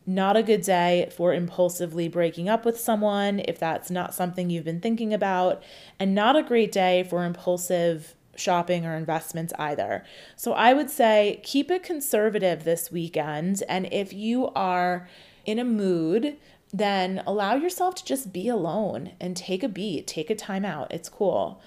Not 0.06 0.36
a 0.36 0.44
good 0.44 0.62
day 0.62 1.10
for 1.16 1.34
impulsively 1.34 2.10
breaking 2.10 2.50
up 2.50 2.66
with 2.66 2.80
someone 2.80 3.40
if 3.40 3.58
that's 3.58 3.90
not 3.90 4.14
something 4.14 4.50
you've 4.50 4.66
been 4.66 4.82
thinking 4.82 5.14
about, 5.14 5.64
and 6.00 6.14
not 6.14 6.36
a 6.36 6.44
great 6.44 6.72
day 6.72 7.04
for 7.04 7.26
impulsive 7.26 8.16
shopping 8.36 8.86
or 8.86 8.96
investments 8.96 9.54
either. 9.58 10.04
So 10.36 10.54
I 10.54 10.74
would 10.74 10.90
say 10.90 11.40
keep 11.44 11.70
it 11.72 11.84
conservative 11.84 12.64
this 12.64 12.92
weekend. 12.92 13.64
And 13.70 13.88
if 13.94 14.12
you 14.12 14.48
are 14.56 15.08
in 15.46 15.60
a 15.60 15.64
mood, 15.64 16.38
then 16.74 17.22
allow 17.28 17.56
yourself 17.56 17.96
to 17.96 18.06
just 18.06 18.34
be 18.34 18.48
alone 18.50 19.12
and 19.22 19.38
take 19.38 19.64
a 19.64 19.70
beat, 19.70 20.08
take 20.08 20.30
a 20.30 20.36
time 20.36 20.66
out. 20.66 20.92
It's 20.92 21.10
cool. 21.10 21.62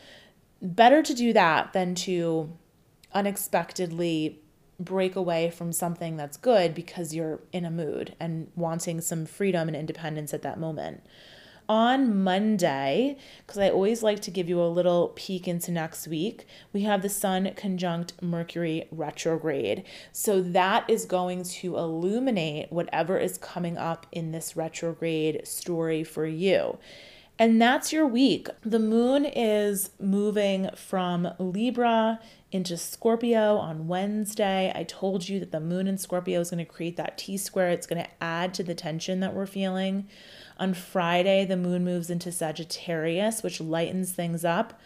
Better 0.61 1.03
to 1.03 1.14
do 1.14 1.33
that 1.33 1.72
than 1.72 1.94
to 1.96 2.53
unexpectedly 3.14 4.40
break 4.78 5.16
away 5.16 5.50
from 5.50 5.72
something 5.72 6.16
that's 6.16 6.36
good 6.36 6.74
because 6.74 7.14
you're 7.14 7.40
in 7.52 7.64
a 7.64 7.70
mood 7.70 8.14
and 8.20 8.48
wanting 8.56 9.00
some 9.00 9.26
freedom 9.26 9.68
and 9.68 9.76
independence 9.76 10.34
at 10.34 10.42
that 10.42 10.58
moment. 10.58 11.02
On 11.68 12.22
Monday, 12.22 13.16
because 13.44 13.58
I 13.58 13.70
always 13.70 14.00
like 14.00 14.20
to 14.20 14.30
give 14.30 14.48
you 14.48 14.60
a 14.62 14.68
little 14.68 15.08
peek 15.16 15.48
into 15.48 15.72
next 15.72 16.06
week, 16.06 16.46
we 16.72 16.82
have 16.82 17.02
the 17.02 17.08
Sun 17.08 17.54
conjunct 17.56 18.22
Mercury 18.22 18.86
retrograde. 18.92 19.82
So 20.12 20.40
that 20.40 20.88
is 20.88 21.06
going 21.06 21.42
to 21.42 21.76
illuminate 21.76 22.70
whatever 22.70 23.18
is 23.18 23.36
coming 23.36 23.76
up 23.76 24.06
in 24.12 24.30
this 24.30 24.56
retrograde 24.56 25.44
story 25.44 26.04
for 26.04 26.24
you. 26.24 26.78
And 27.38 27.61
that's 27.61 27.92
your 27.92 28.07
week. 28.07 28.49
The 28.62 28.79
moon 28.79 29.27
is 29.27 29.90
moving 30.01 30.70
from 30.75 31.29
Libra 31.38 32.18
into 32.51 32.79
Scorpio 32.79 33.57
on 33.57 33.88
Wednesday. 33.88 34.72
I 34.75 34.85
told 34.85 35.29
you 35.29 35.38
that 35.40 35.53
the 35.53 35.61
moon 35.61 35.87
in 35.87 35.99
Scorpio 35.99 36.40
is 36.40 36.51
going 36.51 36.64
to 36.64 36.70
create 36.70 36.96
that 36.96 37.18
T 37.18 37.37
square. 37.37 37.68
It's 37.68 37.87
going 37.87 38.03
to 38.03 38.11
add 38.22 38.55
to 38.55 38.62
the 38.62 38.75
tension 38.75 39.20
that 39.20 39.35
we're 39.35 39.46
feeling. 39.46 40.09
On 40.59 40.72
Friday, 40.72 41.44
the 41.44 41.59
moon 41.59 41.85
moves 41.85 42.09
into 42.09 42.33
Sagittarius, 42.33 43.42
which 43.42 43.61
lightens 43.61 44.12
things 44.12 44.42
up. 44.42 44.81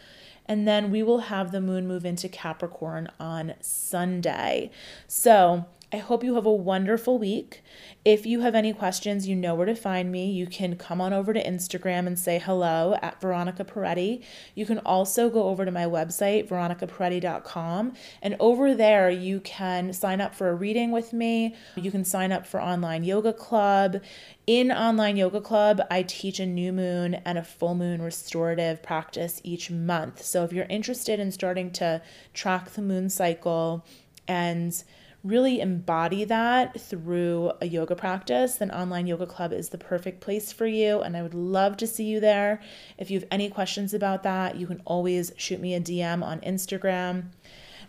And 0.45 0.67
then 0.67 0.91
we 0.91 1.03
will 1.03 1.19
have 1.19 1.53
the 1.53 1.61
moon 1.61 1.87
move 1.87 2.03
into 2.05 2.27
Capricorn 2.27 3.09
on 3.17 3.53
Sunday. 3.61 4.71
So 5.07 5.67
I 5.93 5.97
hope 5.97 6.23
you 6.23 6.35
have 6.35 6.45
a 6.45 6.53
wonderful 6.53 7.19
week. 7.19 7.61
If 8.05 8.25
you 8.25 8.39
have 8.39 8.55
any 8.55 8.71
questions, 8.71 9.27
you 9.27 9.35
know 9.35 9.53
where 9.53 9.65
to 9.65 9.75
find 9.75 10.09
me. 10.09 10.31
You 10.31 10.47
can 10.47 10.77
come 10.77 11.01
on 11.01 11.11
over 11.11 11.33
to 11.33 11.43
Instagram 11.43 12.07
and 12.07 12.17
say 12.17 12.39
hello 12.39 12.95
at 13.01 13.19
Veronica 13.19 13.65
Peretti. 13.65 14.23
You 14.55 14.65
can 14.65 14.79
also 14.79 15.29
go 15.29 15.49
over 15.49 15.65
to 15.65 15.71
my 15.71 15.83
website, 15.83 16.47
veronicaperetti.com, 16.47 17.93
and 18.21 18.37
over 18.39 18.73
there 18.73 19.09
you 19.09 19.41
can 19.41 19.91
sign 19.91 20.21
up 20.21 20.33
for 20.33 20.47
a 20.47 20.55
reading 20.55 20.91
with 20.91 21.11
me. 21.11 21.55
You 21.75 21.91
can 21.91 22.05
sign 22.05 22.31
up 22.31 22.47
for 22.47 22.61
online 22.61 23.03
yoga 23.03 23.33
club. 23.33 24.01
In 24.47 24.71
online 24.71 25.17
yoga 25.17 25.41
club, 25.41 25.81
I 25.91 26.03
teach 26.03 26.39
a 26.39 26.45
new 26.45 26.71
moon 26.71 27.15
and 27.15 27.37
a 27.37 27.43
full 27.43 27.75
moon 27.75 28.01
restorative 28.01 28.81
practice 28.81 29.41
each 29.43 29.69
month. 29.69 30.23
So 30.23 30.45
if 30.45 30.53
you're 30.53 30.65
interested 30.69 31.19
in 31.19 31.33
starting 31.33 31.69
to 31.71 32.01
track 32.33 32.71
the 32.71 32.81
moon 32.81 33.09
cycle 33.09 33.85
and 34.25 34.81
really 35.23 35.61
embody 35.61 36.23
that 36.25 36.79
through 36.81 37.51
a 37.61 37.67
yoga 37.67 37.95
practice, 37.95 38.55
then 38.55 38.71
Online 38.71 39.05
Yoga 39.05 39.27
Club 39.27 39.53
is 39.53 39.69
the 39.69 39.77
perfect 39.77 40.19
place 40.19 40.51
for 40.51 40.65
you. 40.65 41.01
And 41.01 41.15
I 41.15 41.21
would 41.21 41.35
love 41.35 41.77
to 41.77 41.87
see 41.87 42.05
you 42.05 42.19
there. 42.19 42.59
If 42.97 43.11
you 43.11 43.19
have 43.19 43.27
any 43.29 43.49
questions 43.49 43.93
about 43.93 44.23
that, 44.23 44.55
you 44.55 44.65
can 44.65 44.81
always 44.85 45.31
shoot 45.37 45.59
me 45.59 45.75
a 45.75 45.79
DM 45.81 46.23
on 46.23 46.39
Instagram. 46.41 47.25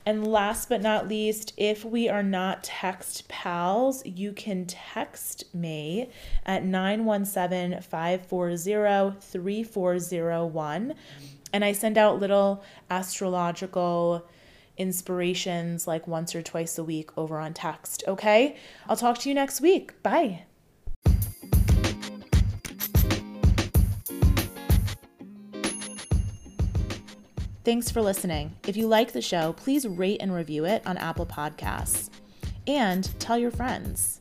And 0.04 0.26
last 0.26 0.68
but 0.68 0.82
not 0.82 1.06
least, 1.08 1.54
if 1.56 1.84
we 1.84 2.08
are 2.08 2.24
not 2.24 2.64
text 2.64 3.28
pals, 3.28 4.04
you 4.04 4.32
can 4.32 4.66
text 4.66 5.44
me 5.54 6.10
at 6.44 6.64
917 6.64 7.80
540 7.80 9.20
3401. 9.20 10.94
And 11.52 11.64
I 11.64 11.72
send 11.72 11.96
out 11.98 12.18
little 12.18 12.64
astrological 12.90 14.26
inspirations 14.76 15.86
like 15.86 16.06
once 16.06 16.34
or 16.34 16.42
twice 16.42 16.78
a 16.78 16.84
week 16.84 17.10
over 17.16 17.38
on 17.38 17.54
text. 17.54 18.04
Okay? 18.06 18.56
I'll 18.88 18.96
talk 18.96 19.18
to 19.18 19.28
you 19.28 19.34
next 19.34 19.60
week. 19.60 20.02
Bye. 20.02 20.44
Thanks 27.64 27.92
for 27.92 28.02
listening. 28.02 28.56
If 28.66 28.76
you 28.76 28.88
like 28.88 29.12
the 29.12 29.22
show, 29.22 29.52
please 29.52 29.86
rate 29.86 30.20
and 30.20 30.34
review 30.34 30.64
it 30.64 30.84
on 30.84 30.96
Apple 30.96 31.26
Podcasts. 31.26 32.10
And 32.66 33.08
tell 33.20 33.38
your 33.38 33.52
friends. 33.52 34.20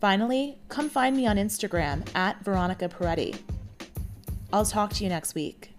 Finally, 0.00 0.58
come 0.68 0.90
find 0.90 1.16
me 1.16 1.26
on 1.26 1.36
Instagram 1.36 2.06
at 2.14 2.44
Veronica 2.44 2.88
Peretti. 2.88 3.38
I'll 4.52 4.66
talk 4.66 4.92
to 4.94 5.02
you 5.02 5.08
next 5.08 5.34
week. 5.34 5.70